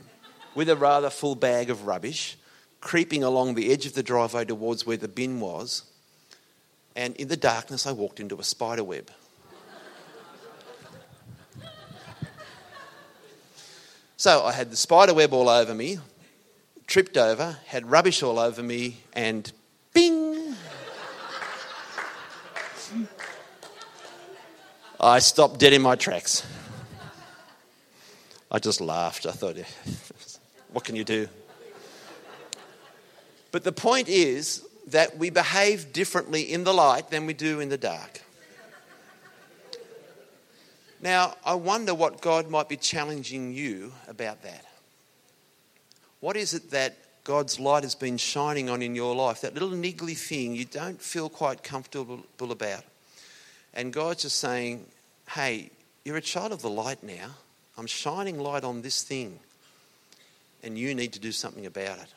with 0.55 0.69
a 0.69 0.77
rather 0.77 1.11
full 1.11 1.35
bag 1.35 1.69
of 1.69 1.89
rubbish, 1.89 2.39
creeping 2.81 3.25
along 3.25 3.57
the 3.57 3.73
edge 3.73 3.87
of 3.87 3.95
the 3.95 4.05
driveway 4.05 4.45
towards 4.45 4.87
where 4.87 4.97
the 4.97 5.09
bin 5.09 5.41
was. 5.41 5.83
And 6.95 7.17
in 7.17 7.27
the 7.27 7.37
darkness, 7.37 7.89
I 7.89 7.91
walked 7.91 8.21
into 8.21 8.39
a 8.39 8.45
spider 8.45 8.85
web. 8.85 9.11
So 14.17 14.45
I 14.45 14.53
had 14.53 14.71
the 14.71 14.77
spider 14.77 15.13
web 15.13 15.33
all 15.33 15.49
over 15.49 15.75
me, 15.75 15.99
tripped 16.87 17.17
over, 17.17 17.59
had 17.67 17.91
rubbish 17.91 18.23
all 18.23 18.39
over 18.39 18.63
me, 18.63 18.99
and 19.13 19.51
bing! 19.93 20.55
I 25.01 25.19
stopped 25.19 25.59
dead 25.59 25.73
in 25.73 25.83
my 25.83 25.97
tracks. 25.97 26.47
I 28.51 28.59
just 28.61 28.81
laughed. 28.81 29.27
I 29.27 29.33
thought, 29.33 29.57
what 30.73 30.85
can 30.85 30.95
you 30.95 31.05
do? 31.05 31.29
But 33.51 33.65
the 33.65 33.73
point 33.73 34.09
is 34.09 34.65
that 34.89 35.19
we 35.19 35.31
behave 35.31 35.93
differently 35.93 36.43
in 36.43 36.65
the 36.65 36.73
light 36.73 37.11
than 37.11 37.27
we 37.27 37.35
do 37.35 37.61
in 37.61 37.69
the 37.69 37.79
dark. 37.79 38.24
Now, 41.05 41.35
I 41.45 41.53
wonder 41.53 41.95
what 41.95 42.23
God 42.23 42.49
might 42.49 42.71
be 42.71 42.79
challenging 42.79 43.53
you 43.53 43.93
about 44.09 44.43
that. 44.43 44.65
What 46.21 46.35
is 46.35 46.55
it 46.55 46.71
that 46.71 46.97
God's 47.25 47.61
light 47.61 47.83
has 47.83 47.95
been 47.95 48.17
shining 48.17 48.71
on 48.71 48.81
in 48.81 48.95
your 48.95 49.15
life? 49.15 49.43
That 49.43 49.53
little 49.53 49.69
niggly 49.69 50.17
thing 50.17 50.55
you 50.55 50.65
don't 50.65 50.99
feel 50.99 51.29
quite 51.29 51.63
comfortable 51.63 52.25
about. 52.41 52.85
And 53.75 53.93
God's 53.93 54.23
just 54.23 54.39
saying, 54.39 54.87
hey, 55.29 55.71
you're 56.07 56.17
a 56.17 56.23
child 56.23 56.53
of 56.53 56.63
the 56.63 56.71
light 56.71 57.03
now. 57.03 57.33
I'm 57.77 57.87
shining 57.87 58.39
light 58.39 58.65
on 58.65 58.81
this 58.81 59.03
thing. 59.03 59.41
And 60.63 60.79
you 60.79 60.95
need 60.95 61.13
to 61.13 61.21
do 61.21 61.33
something 61.33 61.67
about 61.67 61.99
it. 61.99 62.15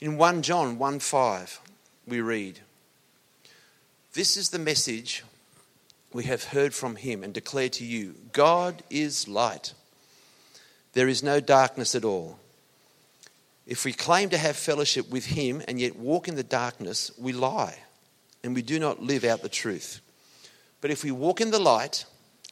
In 0.00 0.18
1 0.18 0.42
John 0.42 0.78
1 0.78 0.98
5, 0.98 1.60
we 2.08 2.20
read, 2.20 2.58
This 4.14 4.36
is 4.36 4.50
the 4.50 4.58
message 4.58 5.22
we 6.14 6.24
have 6.24 6.44
heard 6.44 6.72
from 6.72 6.94
him 6.94 7.24
and 7.24 7.34
declare 7.34 7.68
to 7.68 7.84
you 7.84 8.14
God 8.32 8.82
is 8.88 9.28
light. 9.28 9.74
There 10.92 11.08
is 11.08 11.24
no 11.24 11.40
darkness 11.40 11.96
at 11.96 12.04
all. 12.04 12.38
If 13.66 13.84
we 13.84 13.92
claim 13.92 14.30
to 14.30 14.38
have 14.38 14.56
fellowship 14.56 15.10
with 15.10 15.26
him 15.26 15.60
and 15.66 15.80
yet 15.80 15.96
walk 15.96 16.28
in 16.28 16.36
the 16.36 16.44
darkness, 16.44 17.10
we 17.18 17.32
lie 17.32 17.78
and 18.44 18.54
we 18.54 18.62
do 18.62 18.78
not 18.78 19.02
live 19.02 19.24
out 19.24 19.42
the 19.42 19.48
truth. 19.48 20.00
But 20.80 20.92
if 20.92 21.02
we 21.02 21.10
walk 21.10 21.40
in 21.40 21.50
the 21.50 21.58
light, 21.58 22.04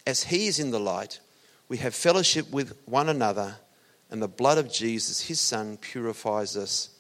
as 0.07 0.25
he 0.25 0.49
is 0.49 0.59
in 0.59 0.73
the 0.73 0.81
light, 0.81 1.21
we 1.69 1.77
have 1.77 1.95
fellowship 1.95 2.51
with 2.51 2.77
one 2.87 3.09
another, 3.09 3.57
and 4.11 4.21
the 4.21 4.27
blood 4.27 4.59
of 4.59 4.73
Jesus, 4.73 5.21
his 5.21 5.39
son, 5.39 5.77
purifies 5.77 6.57
us 6.57 6.91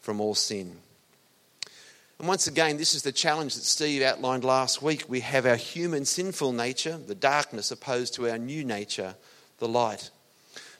from 0.00 0.20
all 0.20 0.34
sin. 0.34 0.76
And 2.22 2.28
once 2.28 2.46
again, 2.46 2.76
this 2.76 2.94
is 2.94 3.02
the 3.02 3.10
challenge 3.10 3.56
that 3.56 3.64
Steve 3.64 4.00
outlined 4.00 4.44
last 4.44 4.80
week. 4.80 5.06
We 5.08 5.18
have 5.22 5.44
our 5.44 5.56
human 5.56 6.04
sinful 6.04 6.52
nature, 6.52 6.96
the 6.96 7.16
darkness, 7.16 7.72
opposed 7.72 8.14
to 8.14 8.30
our 8.30 8.38
new 8.38 8.64
nature, 8.64 9.16
the 9.58 9.66
light. 9.66 10.12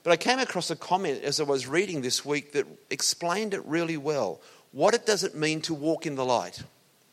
But 0.05 0.13
I 0.13 0.17
came 0.17 0.39
across 0.39 0.71
a 0.71 0.77
comment 0.77 1.25
as 1.25 1.41
I 1.41 1.43
was 1.43 1.67
reading 1.67 2.01
this 2.01 2.25
week 2.25 2.53
that 2.53 2.69
explained 2.91 3.55
it 3.55 3.67
really 3.67 3.97
well. 3.97 4.41
What 4.71 4.95
it 4.95 5.05
does 5.05 5.25
it 5.25 5.35
mean 5.35 5.61
to 5.63 5.75
walk 5.75 6.07
in 6.07 6.15
the 6.15 6.25
light? 6.25 6.63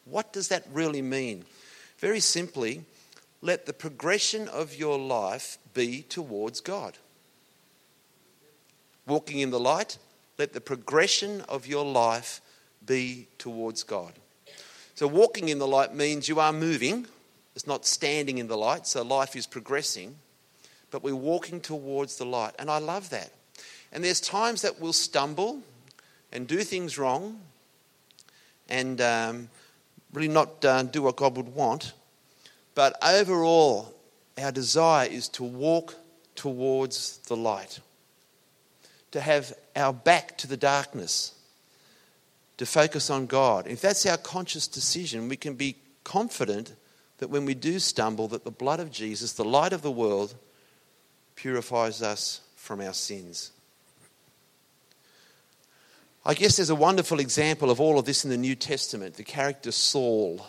What 0.05 0.31
does 0.31 0.49
that 0.49 0.63
really 0.71 1.01
mean? 1.01 1.43
Very 1.97 2.19
simply, 2.19 2.83
let 3.41 3.65
the 3.65 3.73
progression 3.73 4.47
of 4.47 4.75
your 4.75 4.99
life 4.99 5.57
be 5.73 6.03
towards 6.03 6.61
God. 6.61 6.99
Walking 9.07 9.39
in 9.39 9.49
the 9.49 9.59
light, 9.59 9.97
let 10.37 10.53
the 10.53 10.61
progression 10.61 11.41
of 11.49 11.65
your 11.65 11.83
life 11.83 12.41
be 12.89 13.27
towards 13.37 13.83
God. 13.83 14.11
So, 14.95 15.07
walking 15.07 15.47
in 15.47 15.59
the 15.59 15.67
light 15.67 15.93
means 15.93 16.27
you 16.27 16.39
are 16.39 16.51
moving, 16.51 17.05
it's 17.55 17.67
not 17.67 17.85
standing 17.85 18.39
in 18.39 18.47
the 18.47 18.57
light, 18.57 18.87
so 18.87 19.03
life 19.03 19.35
is 19.35 19.45
progressing, 19.45 20.15
but 20.91 21.03
we're 21.03 21.15
walking 21.15 21.61
towards 21.61 22.17
the 22.17 22.25
light. 22.25 22.53
And 22.57 22.69
I 22.69 22.79
love 22.79 23.11
that. 23.11 23.31
And 23.91 24.03
there's 24.03 24.19
times 24.19 24.63
that 24.63 24.81
we'll 24.81 24.91
stumble 24.91 25.61
and 26.31 26.47
do 26.47 26.63
things 26.63 26.97
wrong, 26.97 27.39
and 28.67 28.99
um, 28.99 29.49
really 30.11 30.27
not 30.27 30.65
uh, 30.65 30.83
do 30.83 31.03
what 31.03 31.15
God 31.15 31.37
would 31.37 31.53
want. 31.53 31.93
But 32.73 32.97
overall, 33.03 33.93
our 34.37 34.51
desire 34.51 35.07
is 35.07 35.29
to 35.29 35.43
walk 35.43 35.95
towards 36.35 37.19
the 37.27 37.37
light, 37.37 37.79
to 39.11 39.21
have 39.21 39.53
our 39.75 39.93
back 39.93 40.37
to 40.39 40.47
the 40.47 40.57
darkness, 40.57 41.33
to 42.59 42.65
focus 42.65 43.09
on 43.09 43.25
God. 43.25 43.67
If 43.67 43.79
that's 43.79 44.05
our 44.05 44.17
conscious 44.17 44.67
decision, 44.67 45.29
we 45.29 45.37
can 45.37 45.55
be 45.55 45.77
confident 46.03 46.75
that 47.19 47.29
when 47.29 47.45
we 47.45 47.53
do 47.53 47.79
stumble, 47.79 48.27
that 48.27 48.43
the 48.43 48.51
blood 48.51 48.81
of 48.81 48.91
Jesus, 48.91 49.31
the 49.31 49.45
light 49.45 49.71
of 49.71 49.81
the 49.81 49.89
world, 49.89 50.35
purifies 51.37 52.01
us 52.01 52.41
from 52.57 52.81
our 52.81 52.91
sins. 52.91 53.53
I 56.25 56.33
guess 56.33 56.57
there's 56.57 56.69
a 56.69 56.75
wonderful 56.75 57.21
example 57.21 57.71
of 57.71 57.79
all 57.79 57.97
of 57.97 58.03
this 58.03 58.25
in 58.25 58.29
the 58.29 58.35
New 58.35 58.55
Testament 58.55 59.15
the 59.15 59.23
character 59.23 59.71
Saul, 59.71 60.45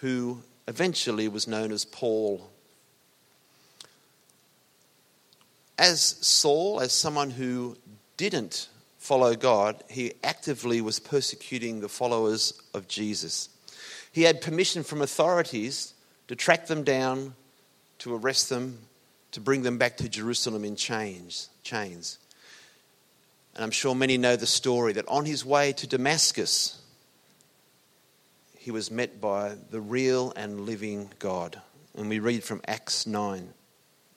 who 0.00 0.42
eventually 0.68 1.28
was 1.28 1.48
known 1.48 1.72
as 1.72 1.86
Paul. 1.86 2.46
As 5.78 6.02
Saul, 6.20 6.82
as 6.82 6.92
someone 6.92 7.30
who 7.30 7.78
didn't 8.18 8.68
follow 9.04 9.34
God, 9.34 9.84
he 9.90 10.14
actively 10.24 10.80
was 10.80 10.98
persecuting 10.98 11.80
the 11.80 11.90
followers 11.90 12.54
of 12.72 12.88
Jesus. 12.88 13.50
He 14.12 14.22
had 14.22 14.40
permission 14.40 14.82
from 14.82 15.02
authorities 15.02 15.92
to 16.28 16.34
track 16.34 16.68
them 16.68 16.84
down, 16.84 17.34
to 17.98 18.14
arrest 18.14 18.48
them, 18.48 18.78
to 19.32 19.42
bring 19.42 19.60
them 19.60 19.76
back 19.76 19.98
to 19.98 20.08
Jerusalem 20.08 20.64
in 20.64 20.74
chains. 20.74 21.50
chains. 21.62 22.18
And 23.54 23.62
I'm 23.62 23.70
sure 23.70 23.94
many 23.94 24.16
know 24.16 24.36
the 24.36 24.46
story 24.46 24.94
that 24.94 25.06
on 25.06 25.26
his 25.26 25.44
way 25.44 25.74
to 25.74 25.86
Damascus, 25.86 26.80
he 28.56 28.70
was 28.70 28.90
met 28.90 29.20
by 29.20 29.54
the 29.70 29.82
real 29.82 30.32
and 30.34 30.62
living 30.62 31.10
God. 31.18 31.60
And 31.94 32.08
we 32.08 32.20
read 32.20 32.42
from 32.42 32.62
Acts 32.66 33.06
9, 33.06 33.52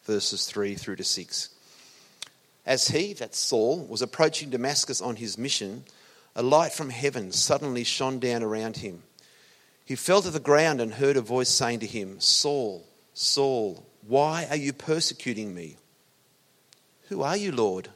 verses 0.05 0.45
3 0.45 0.75
through 0.75 0.95
to 0.95 1.03
6. 1.03 1.49
As 2.67 2.89
he, 2.89 3.13
that's 3.13 3.39
Saul, 3.39 3.85
was 3.85 4.01
approaching 4.01 4.49
Damascus 4.49 5.01
on 5.01 5.15
his 5.15 5.37
mission, 5.37 5.85
a 6.35 6.43
light 6.43 6.73
from 6.73 6.89
heaven 6.89 7.31
suddenly 7.31 7.85
shone 7.85 8.19
down 8.19 8.43
around 8.43 8.77
him. 8.77 9.03
He 9.85 9.95
fell 9.95 10.21
to 10.21 10.29
the 10.29 10.41
ground 10.41 10.81
and 10.81 10.93
heard 10.93 11.15
a 11.15 11.21
voice 11.21 11.47
saying 11.47 11.79
to 11.79 11.85
him, 11.85 12.19
Saul, 12.19 12.85
Saul, 13.13 13.85
why 14.05 14.47
are 14.49 14.57
you 14.57 14.73
persecuting 14.73 15.55
me? 15.55 15.77
Who 17.07 17.21
are 17.21 17.37
you, 17.37 17.53
Lord? 17.53 17.87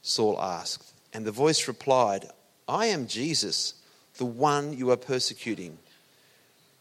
Saul 0.00 0.40
asked. 0.40 0.92
And 1.12 1.24
the 1.24 1.32
voice 1.32 1.66
replied, 1.66 2.26
I 2.68 2.86
am 2.86 3.08
Jesus, 3.08 3.74
the 4.16 4.26
one 4.26 4.78
you 4.78 4.92
are 4.92 4.96
persecuting. 4.96 5.76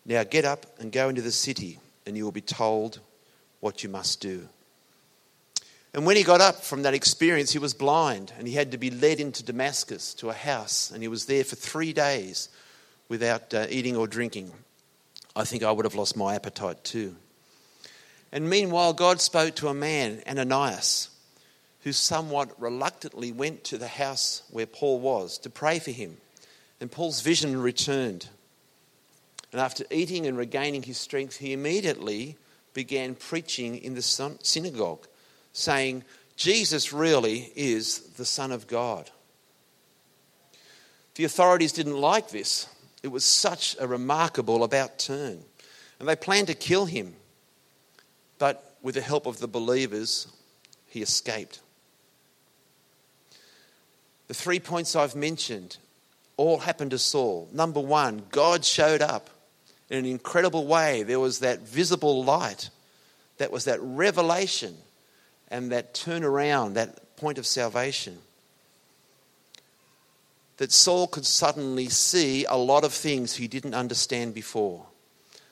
Now 0.05 0.23
get 0.23 0.45
up 0.45 0.67
and 0.79 0.91
go 0.91 1.09
into 1.09 1.23
the 1.23 1.31
city, 1.31 1.79
and 2.05 2.15
you 2.15 2.25
will 2.25 2.31
be 2.31 2.41
told 2.41 2.99
what 3.59 3.81
you 3.81 3.89
must 3.89 4.21
do. 4.21 4.47
And 5.95 6.05
when 6.05 6.15
he 6.15 6.23
got 6.23 6.41
up 6.41 6.61
from 6.61 6.83
that 6.83 6.93
experience, 6.93 7.51
he 7.51 7.57
was 7.57 7.73
blind, 7.73 8.31
and 8.37 8.47
he 8.47 8.53
had 8.53 8.73
to 8.73 8.77
be 8.77 8.91
led 8.91 9.19
into 9.19 9.43
Damascus 9.43 10.13
to 10.15 10.29
a 10.29 10.33
house, 10.33 10.91
and 10.91 11.01
he 11.01 11.07
was 11.07 11.25
there 11.25 11.43
for 11.43 11.55
three 11.55 11.93
days 11.93 12.49
without 13.09 13.51
uh, 13.53 13.65
eating 13.69 13.95
or 13.95 14.05
drinking. 14.05 14.51
I 15.35 15.45
think 15.45 15.63
I 15.63 15.71
would 15.71 15.85
have 15.85 15.95
lost 15.95 16.15
my 16.15 16.35
appetite 16.35 16.83
too. 16.83 17.15
And 18.31 18.47
meanwhile, 18.47 18.93
God 18.93 19.19
spoke 19.19 19.55
to 19.55 19.69
a 19.69 19.73
man, 19.73 20.21
Ananias 20.27 21.09
who 21.85 21.93
somewhat 21.93 22.59
reluctantly 22.59 23.31
went 23.31 23.63
to 23.63 23.77
the 23.77 23.87
house 23.87 24.41
where 24.49 24.65
Paul 24.65 24.99
was 24.99 25.37
to 25.37 25.51
pray 25.51 25.77
for 25.77 25.91
him. 25.91 26.17
And 26.81 26.91
Paul's 26.91 27.21
vision 27.21 27.61
returned. 27.61 28.27
And 29.51 29.61
after 29.61 29.85
eating 29.91 30.25
and 30.25 30.35
regaining 30.35 30.81
his 30.81 30.97
strength, 30.97 31.37
he 31.37 31.53
immediately 31.53 32.37
began 32.73 33.13
preaching 33.13 33.77
in 33.77 33.93
the 33.93 34.01
synagogue, 34.01 35.07
saying, 35.55 36.03
Jesus 36.35 36.91
really 36.91 37.51
is 37.55 37.99
the 38.17 38.25
Son 38.25 38.51
of 38.51 38.67
God. 38.67 39.09
The 41.15 41.23
authorities 41.23 41.71
didn't 41.71 41.97
like 41.97 42.29
this. 42.29 42.67
It 43.01 43.07
was 43.07 43.23
such 43.23 43.77
a 43.79 43.87
remarkable 43.87 44.63
about 44.63 44.99
turn. 44.99 45.39
And 45.99 46.09
they 46.09 46.15
planned 46.15 46.47
to 46.47 46.53
kill 46.53 46.85
him. 46.85 47.15
But 48.37 48.75
with 48.81 48.95
the 48.95 49.01
help 49.01 49.25
of 49.25 49.39
the 49.39 49.47
believers, 49.47 50.27
he 50.87 51.01
escaped. 51.01 51.61
The 54.27 54.33
three 54.33 54.59
points 54.59 54.95
I've 54.95 55.15
mentioned 55.15 55.77
all 56.35 56.57
happened 56.57 56.91
to 56.91 56.97
Saul. 56.97 57.47
Number 57.53 57.79
one, 57.79 58.23
God 58.29 58.65
showed 58.65 59.01
up 59.01 59.29
in 59.89 59.99
an 59.99 60.05
incredible 60.05 60.67
way. 60.67 61.03
There 61.03 61.19
was 61.19 61.39
that 61.39 61.61
visible 61.61 62.25
light, 62.25 62.69
that 63.37 63.53
was 63.53 63.65
that 63.65 63.79
revelation 63.81 64.75
and 65.49 65.71
that 65.71 65.93
turnaround, 65.93 66.73
that 66.73 67.15
point 67.17 67.37
of 67.37 67.45
salvation. 67.45 68.17
That 70.57 70.71
Saul 70.71 71.07
could 71.07 71.25
suddenly 71.25 71.89
see 71.89 72.45
a 72.45 72.55
lot 72.55 72.83
of 72.83 72.93
things 72.93 73.35
he 73.35 73.47
didn't 73.47 73.73
understand 73.73 74.33
before. 74.33 74.85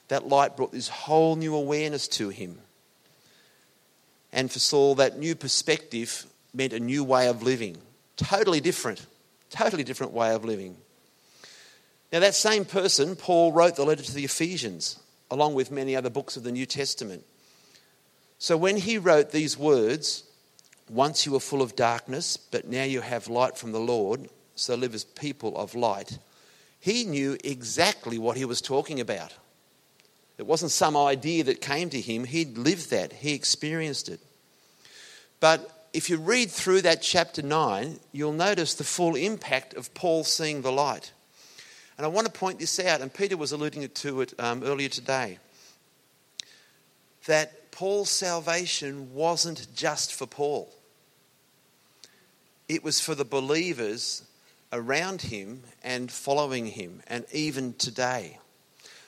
That 0.08 0.28
light 0.28 0.56
brought 0.56 0.72
this 0.72 0.88
whole 0.88 1.36
new 1.36 1.56
awareness 1.56 2.08
to 2.10 2.30
him. 2.30 2.60
And 4.32 4.52
for 4.52 4.60
Saul, 4.60 4.96
that 4.96 5.20
new 5.20 5.36
perspective 5.36 6.26
meant 6.54 6.74
a 6.74 6.80
new 6.80 7.04
way 7.04 7.28
of 7.28 7.44
living 7.44 7.78
Totally 8.18 8.62
different. 8.62 9.06
Totally 9.50 9.84
different 9.84 10.14
way 10.14 10.34
of 10.34 10.46
living. 10.46 10.78
Now, 12.12 12.20
that 12.20 12.36
same 12.36 12.66
person, 12.66 13.16
Paul, 13.16 13.52
wrote 13.52 13.76
the 13.76 13.86
letter 13.86 14.04
to 14.04 14.14
the 14.14 14.24
Ephesians, 14.24 15.00
along 15.32 15.56
with 15.56 15.72
many 15.72 15.96
other 15.96 16.10
books 16.10 16.38
of 16.38 16.44
the 16.44 16.52
New 16.52 16.66
Testament. 16.66 17.24
So, 18.44 18.58
when 18.58 18.76
he 18.76 18.98
wrote 18.98 19.32
these 19.32 19.58
words, 19.58 20.26
once 20.90 21.26
you 21.26 21.32
were 21.32 21.40
full 21.40 21.62
of 21.62 21.78
darkness, 21.78 22.36
but 22.36 22.68
now 22.68 22.84
you 22.84 23.00
have 23.00 23.30
light 23.30 23.58
from 23.58 23.72
the 23.72 23.80
Lord, 23.80 24.28
so 24.56 24.76
live 24.76 24.94
as 24.94 25.06
people 25.06 25.56
of 25.56 25.76
light, 25.76 26.18
he 26.78 27.06
knew 27.06 27.38
exactly 27.42 28.18
what 28.18 28.36
he 28.36 28.44
was 28.44 28.60
talking 28.60 29.00
about. 29.00 29.34
It 30.38 30.46
wasn't 30.46 30.72
some 30.72 30.98
idea 30.98 31.46
that 31.46 31.62
came 31.62 31.90
to 31.92 32.02
him, 32.02 32.26
he'd 32.26 32.58
lived 32.58 32.90
that, 32.90 33.14
he 33.14 33.34
experienced 33.34 34.10
it. 34.10 34.20
But 35.40 35.88
if 35.94 36.10
you 36.10 36.18
read 36.18 36.52
through 36.52 36.82
that 36.82 37.02
chapter 37.02 37.42
9, 37.42 37.98
you'll 38.12 38.34
notice 38.34 38.74
the 38.74 38.84
full 38.84 39.16
impact 39.16 39.74
of 39.76 39.94
Paul 39.94 40.26
seeing 40.26 40.64
the 40.64 40.72
light. 40.74 41.14
And 41.98 42.06
I 42.06 42.10
want 42.10 42.28
to 42.28 42.34
point 42.34 42.60
this 42.60 42.78
out, 42.82 43.00
and 43.00 43.14
Peter 43.14 43.38
was 43.38 43.54
alluding 43.54 43.88
to 43.88 44.20
it 44.20 44.34
um, 44.38 44.64
earlier 44.66 44.90
today 44.90 45.40
that 47.26 47.63
Paul's 47.74 48.12
salvation 48.12 49.16
wasn't 49.16 49.68
just 49.76 50.14
for 50.14 50.28
Paul, 50.28 50.72
it 52.70 52.84
was 52.84 53.00
for 53.00 53.16
the 53.16 53.26
believers 53.26 54.24
around 54.72 55.24
him 55.24 55.64
and 55.84 56.12
following 56.12 56.68
him, 56.68 57.02
and 57.08 57.26
even 57.34 57.74
today. 57.74 58.38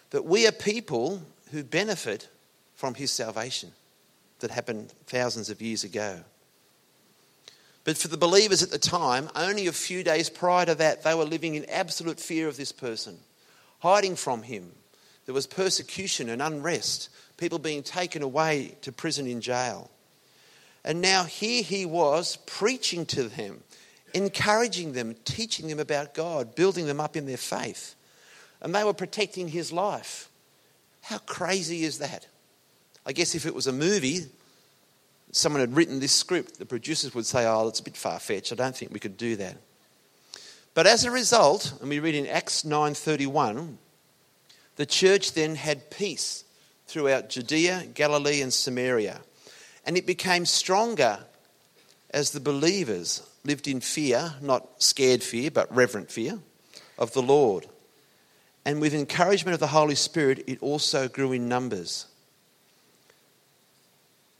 That 0.09 0.25
we 0.25 0.47
are 0.47 0.51
people 0.51 1.21
who 1.51 1.63
benefit 1.63 2.27
from 2.75 2.95
his 2.95 3.11
salvation 3.11 3.71
that 4.39 4.51
happened 4.51 4.93
thousands 5.05 5.49
of 5.49 5.61
years 5.61 5.83
ago. 5.83 6.21
But 7.83 7.97
for 7.97 8.07
the 8.07 8.17
believers 8.17 8.63
at 8.63 8.71
the 8.71 8.79
time, 8.79 9.29
only 9.35 9.67
a 9.67 9.71
few 9.71 10.03
days 10.03 10.29
prior 10.29 10.65
to 10.65 10.75
that, 10.75 11.03
they 11.03 11.13
were 11.13 11.23
living 11.23 11.53
in 11.53 11.69
absolute 11.69 12.19
fear 12.19 12.47
of 12.47 12.57
this 12.57 12.71
person, 12.71 13.19
hiding 13.79 14.15
from 14.15 14.41
him. 14.41 14.71
There 15.25 15.33
was 15.33 15.47
persecution 15.47 16.29
and 16.29 16.41
unrest, 16.41 17.09
people 17.37 17.59
being 17.59 17.83
taken 17.83 18.21
away 18.21 18.77
to 18.81 18.91
prison 18.91 19.27
in 19.27 19.41
jail. 19.41 19.89
And 20.83 21.01
now 21.01 21.23
here 21.23 21.63
he 21.63 21.85
was 21.85 22.37
preaching 22.45 23.05
to 23.07 23.23
them, 23.23 23.63
encouraging 24.13 24.93
them, 24.93 25.15
teaching 25.25 25.67
them 25.67 25.79
about 25.79 26.13
God, 26.13 26.55
building 26.55 26.85
them 26.85 26.99
up 26.99 27.17
in 27.17 27.25
their 27.25 27.37
faith. 27.37 27.95
And 28.61 28.73
they 28.73 28.83
were 28.83 28.93
protecting 28.93 29.47
his 29.47 29.71
life. 29.71 30.29
How 31.01 31.17
crazy 31.17 31.83
is 31.83 31.99
that? 31.99 32.27
I 33.05 33.13
guess 33.13 33.35
if 33.35 33.45
it 33.45 33.53
was 33.53 33.67
a 33.67 33.73
movie, 33.73 34.25
someone 35.31 35.59
had 35.59 35.75
written 35.75 35.99
this 35.99 36.11
script, 36.11 36.59
the 36.59 36.65
producers 36.65 37.13
would 37.13 37.25
say, 37.25 37.45
oh, 37.45 37.67
it's 37.67 37.79
a 37.79 37.83
bit 37.83 37.97
far 37.97 38.19
fetched. 38.19 38.51
I 38.51 38.55
don't 38.55 38.75
think 38.75 38.93
we 38.93 38.99
could 38.99 39.17
do 39.17 39.35
that. 39.35 39.57
But 40.73 40.87
as 40.87 41.05
a 41.05 41.11
result, 41.11 41.73
and 41.79 41.89
we 41.89 41.99
read 41.99 42.15
in 42.15 42.27
Acts 42.27 42.63
9:31, 42.63 43.77
the 44.75 44.85
church 44.85 45.33
then 45.33 45.55
had 45.55 45.89
peace 45.89 46.43
throughout 46.87 47.29
Judea, 47.29 47.87
Galilee, 47.93 48.41
and 48.41 48.53
Samaria. 48.53 49.21
And 49.85 49.97
it 49.97 50.05
became 50.05 50.45
stronger 50.45 51.19
as 52.11 52.31
the 52.31 52.39
believers 52.39 53.21
lived 53.43 53.67
in 53.67 53.79
fear, 53.79 54.33
not 54.41 54.81
scared 54.81 55.23
fear, 55.23 55.51
but 55.51 55.73
reverent 55.73 56.11
fear 56.11 56.39
of 56.97 57.13
the 57.13 57.21
Lord. 57.21 57.67
And 58.65 58.81
with 58.81 58.93
encouragement 58.93 59.53
of 59.53 59.59
the 59.59 59.67
Holy 59.67 59.95
Spirit, 59.95 60.43
it 60.47 60.61
also 60.61 61.07
grew 61.07 61.31
in 61.31 61.47
numbers. 61.47 62.07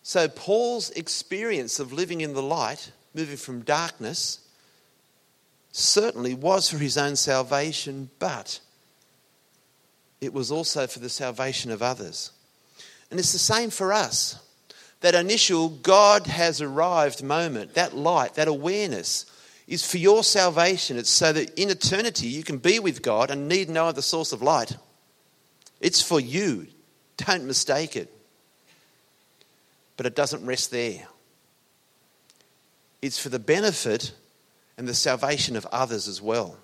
So, 0.02 0.28
Paul's 0.28 0.92
experience 0.92 1.80
of 1.80 1.94
living 1.94 2.22
in 2.22 2.34
the 2.34 2.44
light, 2.44 2.92
moving 3.14 3.38
from 3.38 3.62
darkness, 3.62 4.40
certainly 5.72 6.34
was 6.34 6.70
for 6.70 6.78
his 6.78 6.98
own 6.98 7.16
salvation, 7.16 8.10
but 8.20 8.60
it 10.22 10.34
was 10.34 10.52
also 10.52 10.88
for 10.88 11.00
the 11.00 11.10
salvation 11.10 11.72
of 11.72 11.82
others. 11.82 12.32
And 13.12 13.20
it's 13.20 13.34
the 13.34 13.40
same 13.40 13.70
for 13.70 13.94
us. 13.94 14.42
That 15.02 15.16
initial 15.16 15.70
God 15.70 16.26
has 16.28 16.62
arrived 16.62 17.22
moment, 17.22 17.76
that 17.76 17.96
light, 17.96 18.36
that 18.36 18.48
awareness, 18.48 19.26
is 19.68 19.90
for 19.90 19.98
your 19.98 20.24
salvation. 20.24 20.98
It's 20.98 21.10
so 21.10 21.34
that 21.34 21.60
in 21.60 21.70
eternity 21.70 22.28
you 22.28 22.44
can 22.44 22.58
be 22.58 22.80
with 22.80 23.02
God 23.02 23.30
and 23.30 23.48
need 23.48 23.70
no 23.70 23.86
other 23.86 24.02
source 24.02 24.32
of 24.32 24.42
light. 24.42 24.76
It's 25.82 26.02
for 26.02 26.20
you. 26.20 26.68
Don't 27.18 27.46
mistake 27.46 27.96
it. 27.96 28.12
But 29.98 30.06
it 30.06 30.16
doesn't 30.16 30.46
rest 30.46 30.72
there. 30.72 31.08
It's 33.02 33.20
for 33.20 33.30
the 33.30 33.40
benefit 33.40 34.14
and 34.78 34.88
the 34.88 34.94
salvation 34.94 35.56
of 35.56 35.66
others 35.68 36.08
as 36.08 36.22
well. 36.22 36.58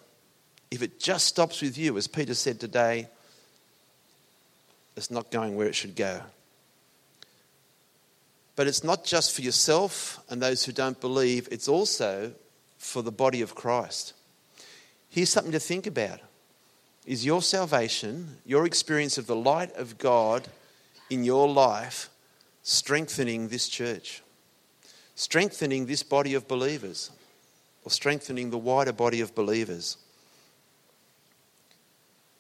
If 0.70 0.82
it 0.82 1.00
just 1.00 1.28
stops 1.28 1.62
with 1.62 1.78
you, 1.78 1.98
as 1.98 2.08
Peter 2.08 2.34
said 2.34 2.60
today, 2.60 3.08
it's 4.96 5.12
not 5.12 5.32
going 5.32 5.56
where 5.56 5.68
it 5.68 5.76
should 5.76 5.96
go. 5.96 6.22
But 8.56 8.68
it's 8.68 8.84
not 8.84 9.06
just 9.06 9.34
for 9.34 9.42
yourself 9.42 10.20
and 10.30 10.42
those 10.42 10.66
who 10.66 10.72
don't 10.72 11.00
believe, 11.00 11.48
it's 11.52 11.68
also 11.68 12.34
for 12.78 13.02
the 13.02 13.12
body 13.12 13.42
of 13.42 13.56
Christ. 13.56 14.14
Here's 15.10 15.30
something 15.30 15.52
to 15.54 15.60
think 15.60 15.88
about 15.88 16.20
Is 17.06 17.26
your 17.26 17.42
salvation, 17.42 18.38
your 18.46 18.66
experience 18.66 19.18
of 19.18 19.28
the 19.28 19.36
light 19.36 19.74
of 19.76 19.98
God 19.98 20.48
in 21.10 21.24
your 21.24 21.48
life, 21.48 22.10
strengthening 22.64 23.48
this 23.48 23.68
church? 23.68 24.22
Strengthening 25.16 25.86
this 25.86 26.04
body 26.04 26.34
of 26.34 26.48
believers? 26.48 27.12
Or 27.84 27.92
strengthening 27.92 28.50
the 28.50 28.58
wider 28.58 28.94
body 28.94 29.22
of 29.22 29.34
believers? 29.34 29.98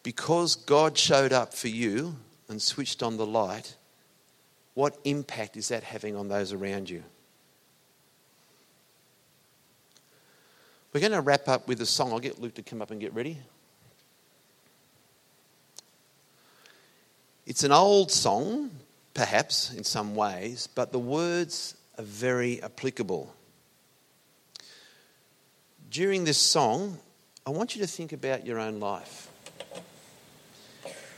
Because 0.04 0.56
God 0.56 0.98
showed 0.98 1.34
up 1.34 1.54
for 1.54 1.68
you 1.68 2.16
and 2.52 2.62
switched 2.62 3.02
on 3.02 3.18
the 3.18 3.26
light, 3.26 3.76
what 4.74 4.98
impact 5.06 5.58
is 5.58 5.70
that 5.70 5.84
having 5.84 6.16
on 6.16 6.28
those 6.28 6.54
around 6.54 6.90
you? 6.90 7.04
We're 10.94 11.00
going 11.00 11.14
to 11.14 11.22
wrap 11.22 11.48
up 11.48 11.68
with 11.68 11.80
a 11.82 11.86
song. 11.86 12.12
I'll 12.12 12.20
get 12.20 12.40
Luke 12.40 12.56
to 12.56 12.62
come 12.62 12.82
up 12.82 12.92
and 12.92 13.00
get 13.00 13.14
ready. 13.14 13.38
It's 17.46 17.64
an 17.64 17.72
old 17.72 18.12
song, 18.12 18.72
perhaps 19.14 19.74
in 19.74 19.86
some 19.86 20.16
ways, 20.16 20.68
but 20.68 20.92
the 20.92 21.00
words 21.00 21.76
are 21.98 22.04
very 22.04 22.62
applicable. 22.62 23.34
During 25.90 26.26
this 26.26 26.38
song, 26.38 27.00
I 27.48 27.52
want 27.52 27.76
you 27.76 27.82
to 27.82 27.88
think 27.88 28.12
about 28.12 28.46
your 28.46 28.60
own 28.60 28.80
life. 28.82 29.31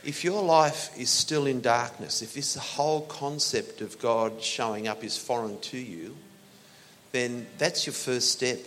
If 0.04 0.22
your 0.22 0.42
life 0.42 0.90
is 0.98 1.08
still 1.08 1.46
in 1.46 1.60
darkness, 1.60 2.20
if 2.20 2.34
this 2.34 2.56
whole 2.56 3.02
concept 3.02 3.80
of 3.80 3.98
God 3.98 4.42
showing 4.42 4.86
up 4.86 5.02
is 5.02 5.16
foreign 5.16 5.58
to 5.60 5.78
you, 5.78 6.14
then 7.12 7.46
that's 7.58 7.86
your 7.86 7.94
first 7.94 8.32
step 8.32 8.58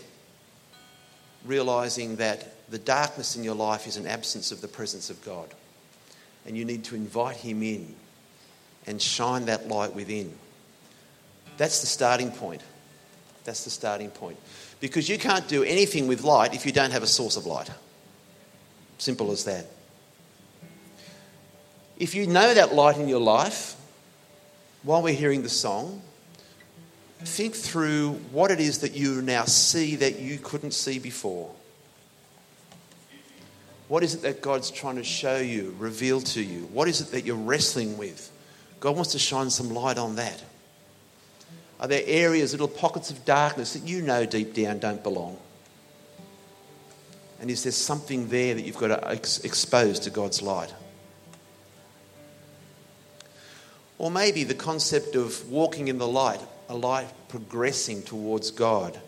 realizing 1.45 2.15
that 2.17 2.69
the 2.69 2.79
darkness 2.79 3.35
in 3.35 3.43
your 3.43 3.55
life 3.55 3.87
is 3.87 3.97
an 3.97 4.07
absence 4.07 4.51
of 4.51 4.61
the 4.61 4.67
presence 4.67 5.09
of 5.09 5.23
God. 5.23 5.47
And 6.45 6.57
you 6.57 6.65
need 6.65 6.83
to 6.85 6.95
invite 6.95 7.37
Him 7.37 7.61
in 7.61 7.95
and 8.85 9.01
shine 9.01 9.45
that 9.45 9.67
light 9.67 9.93
within. 9.93 10.33
That's 11.57 11.81
the 11.81 11.87
starting 11.87 12.31
point. 12.31 12.61
That's 13.43 13.63
the 13.63 13.69
starting 13.69 14.09
point. 14.09 14.37
Because 14.79 15.07
you 15.07 15.17
can't 15.17 15.47
do 15.47 15.63
anything 15.63 16.07
with 16.07 16.23
light 16.23 16.53
if 16.53 16.65
you 16.65 16.71
don't 16.71 16.91
have 16.91 17.03
a 17.03 17.07
source 17.07 17.37
of 17.37 17.45
light. 17.45 17.69
Simple 18.97 19.31
as 19.31 19.43
that. 19.45 19.65
If 21.99 22.13
you 22.13 22.27
know 22.27 22.53
that 22.53 22.73
light 22.73 22.97
in 22.97 23.07
your 23.07 23.19
life, 23.19 23.75
while 24.83 25.01
we're 25.01 25.13
hearing 25.13 25.41
the 25.41 25.49
song, 25.49 26.01
think 27.27 27.55
through 27.55 28.13
what 28.31 28.51
it 28.51 28.59
is 28.59 28.79
that 28.79 28.93
you 28.93 29.21
now 29.21 29.45
see 29.45 29.95
that 29.97 30.19
you 30.19 30.37
couldn't 30.37 30.71
see 30.71 30.99
before. 30.99 31.51
What 33.87 34.03
is 34.03 34.15
it 34.15 34.21
that 34.23 34.41
God's 34.41 34.69
trying 34.69 34.95
to 34.97 35.03
show 35.03 35.37
you, 35.37 35.75
reveal 35.79 36.21
to 36.21 36.43
you? 36.43 36.63
What 36.73 36.87
is 36.87 37.01
it 37.01 37.11
that 37.11 37.25
you're 37.25 37.35
wrestling 37.35 37.97
with? 37.97 38.31
God 38.79 38.95
wants 38.95 39.13
to 39.13 39.19
shine 39.19 39.49
some 39.49 39.69
light 39.69 39.97
on 39.97 40.15
that. 40.17 40.43
Are 41.79 41.87
there 41.87 42.03
areas, 42.05 42.51
little 42.51 42.67
pockets 42.67 43.11
of 43.11 43.23
darkness 43.23 43.73
that 43.73 43.83
you 43.83 44.01
know 44.01 44.25
deep 44.25 44.53
down 44.53 44.79
don't 44.79 45.01
belong? 45.01 45.37
And 47.39 47.51
is 47.51 47.63
there 47.63 47.71
something 47.71 48.27
there 48.29 48.55
that 48.55 48.63
you've 48.63 48.77
got 48.77 48.87
to 48.87 49.07
ex- 49.09 49.39
expose 49.39 49.99
to 50.01 50.09
God's 50.09 50.41
light? 50.41 50.73
Or 53.97 54.11
maybe 54.11 54.43
the 54.43 54.55
concept 54.55 55.15
of 55.15 55.49
walking 55.49 55.87
in 55.87 55.97
the 55.97 56.07
light 56.07 56.41
a 56.69 56.75
light 56.75 57.07
progressing 57.29 58.03
towards 58.03 58.51
God 58.51 58.99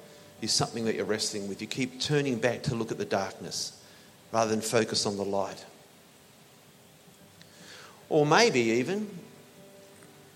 is 0.42 0.52
something 0.52 0.86
that 0.86 0.96
you're 0.96 1.06
wrestling 1.06 1.50
with. 1.50 1.62
You 1.62 1.68
keep 1.68 2.00
turning 2.00 2.38
back 2.38 2.64
to 2.64 2.76
look 2.76 2.92
at 2.92 2.98
the 2.98 3.06
darkness 3.06 3.74
rather 4.32 4.52
than 4.52 4.62
focus 4.62 5.06
on 5.06 5.18
the 5.18 5.26
light. 5.26 5.66
Or 8.08 8.26
maybe 8.26 8.60
even 8.60 9.10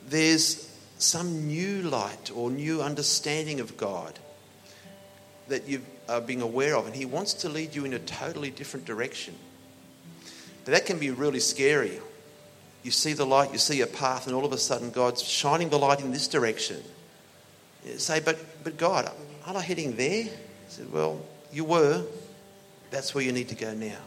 there's 0.08 0.70
some 0.98 1.48
new 1.48 1.84
light 1.84 2.32
or 2.34 2.52
new 2.52 2.82
understanding 2.82 3.60
of 3.60 3.78
God 3.78 4.20
that 5.48 5.68
you 5.68 5.82
are 6.08 6.22
being 6.22 6.42
aware 6.42 6.76
of, 6.76 6.86
and 6.86 6.96
He 6.96 7.06
wants 7.06 7.34
to 7.36 7.50
lead 7.50 7.76
you 7.76 7.86
in 7.86 7.94
a 7.94 8.00
totally 8.00 8.50
different 8.50 8.86
direction. 8.86 9.36
But 10.66 10.72
that 10.72 10.86
can 10.86 11.00
be 11.00 11.12
really 11.12 11.39
scary. 11.39 12.00
You 12.84 12.91
see 12.91 13.13
the 13.13 13.26
light, 13.26 13.52
you 13.54 13.58
see 13.58 13.82
a 13.82 13.88
path, 13.88 14.28
and 14.28 14.36
all 14.36 14.46
of 14.46 14.52
a 14.52 14.58
sudden 14.58 14.91
God's 14.91 15.24
shining 15.24 15.69
the 15.69 15.80
light 15.80 16.02
in 16.02 16.12
this 16.12 16.28
direction 16.28 16.84
You 17.86 17.98
say, 17.98 18.19
but, 18.19 18.38
but 18.63 18.78
God, 18.78 19.10
aren't 19.46 19.58
I 19.58 19.62
heading 19.62 19.96
there? 19.96 20.26
I 20.26 20.30
said, 20.67 20.91
well, 20.91 21.22
you 21.52 21.63
were. 21.63 22.06
That's 22.91 23.15
where 23.15 23.24
you 23.24 23.32
need 23.32 23.50
to 23.50 23.56
go 23.56 23.74
now. 23.74 23.98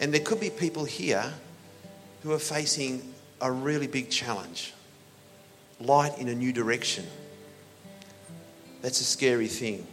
And 0.00 0.12
there 0.12 0.20
could 0.20 0.40
be 0.40 0.50
people 0.50 0.84
here 0.84 1.32
who 2.22 2.32
are 2.32 2.38
facing 2.38 3.14
a 3.40 3.50
really 3.50 3.86
big 3.86 4.10
challenge 4.10 4.72
light 5.80 6.18
in 6.18 6.28
a 6.28 6.34
new 6.34 6.52
direction. 6.52 7.06
That's 8.80 9.00
a 9.00 9.04
scary 9.04 9.48
thing. 9.48 9.86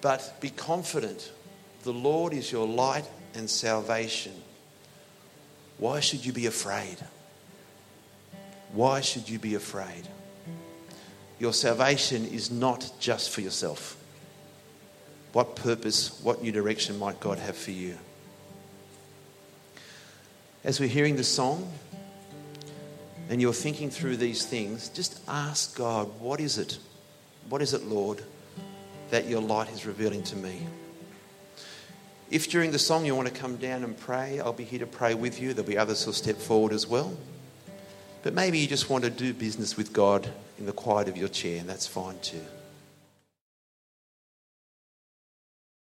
But 0.00 0.40
be 0.40 0.50
confident 0.50 1.32
the 1.84 1.92
Lord 1.92 2.32
is 2.32 2.50
your 2.50 2.66
light 2.66 3.04
and 3.34 3.48
salvation. 3.48 4.32
Why 5.78 6.00
should 6.00 6.24
you 6.24 6.32
be 6.32 6.46
afraid? 6.46 6.96
Why 8.72 9.00
should 9.00 9.28
you 9.28 9.38
be 9.38 9.54
afraid? 9.54 10.08
Your 11.38 11.52
salvation 11.52 12.24
is 12.24 12.50
not 12.50 12.90
just 12.98 13.30
for 13.30 13.40
yourself. 13.40 13.96
What 15.32 15.56
purpose, 15.56 16.20
what 16.22 16.42
new 16.42 16.52
direction 16.52 16.98
might 16.98 17.18
God 17.20 17.38
have 17.38 17.56
for 17.56 17.72
you? 17.72 17.98
As 20.62 20.80
we're 20.80 20.88
hearing 20.88 21.16
the 21.16 21.24
song 21.24 21.70
and 23.28 23.40
you're 23.40 23.52
thinking 23.52 23.90
through 23.90 24.16
these 24.16 24.46
things, 24.46 24.88
just 24.88 25.20
ask 25.28 25.76
God, 25.76 26.08
what 26.20 26.40
is 26.40 26.58
it? 26.58 26.78
What 27.48 27.62
is 27.62 27.74
it, 27.74 27.84
Lord, 27.84 28.22
that 29.10 29.26
your 29.26 29.40
light 29.40 29.70
is 29.72 29.86
revealing 29.86 30.22
to 30.24 30.36
me? 30.36 30.66
If 32.34 32.50
during 32.50 32.72
the 32.72 32.80
song 32.80 33.06
you 33.06 33.14
want 33.14 33.28
to 33.28 33.32
come 33.32 33.58
down 33.58 33.84
and 33.84 33.96
pray, 33.96 34.40
I'll 34.40 34.52
be 34.52 34.64
here 34.64 34.80
to 34.80 34.88
pray 34.88 35.14
with 35.14 35.40
you. 35.40 35.54
There'll 35.54 35.70
be 35.70 35.78
others 35.78 36.02
who'll 36.02 36.12
step 36.12 36.34
forward 36.34 36.72
as 36.72 36.84
well. 36.84 37.16
But 38.24 38.34
maybe 38.34 38.58
you 38.58 38.66
just 38.66 38.90
want 38.90 39.04
to 39.04 39.10
do 39.10 39.32
business 39.32 39.76
with 39.76 39.92
God 39.92 40.28
in 40.58 40.66
the 40.66 40.72
quiet 40.72 41.06
of 41.06 41.16
your 41.16 41.28
chair, 41.28 41.60
and 41.60 41.68
that's 41.68 41.86
fine 41.86 42.18
too. 42.22 42.40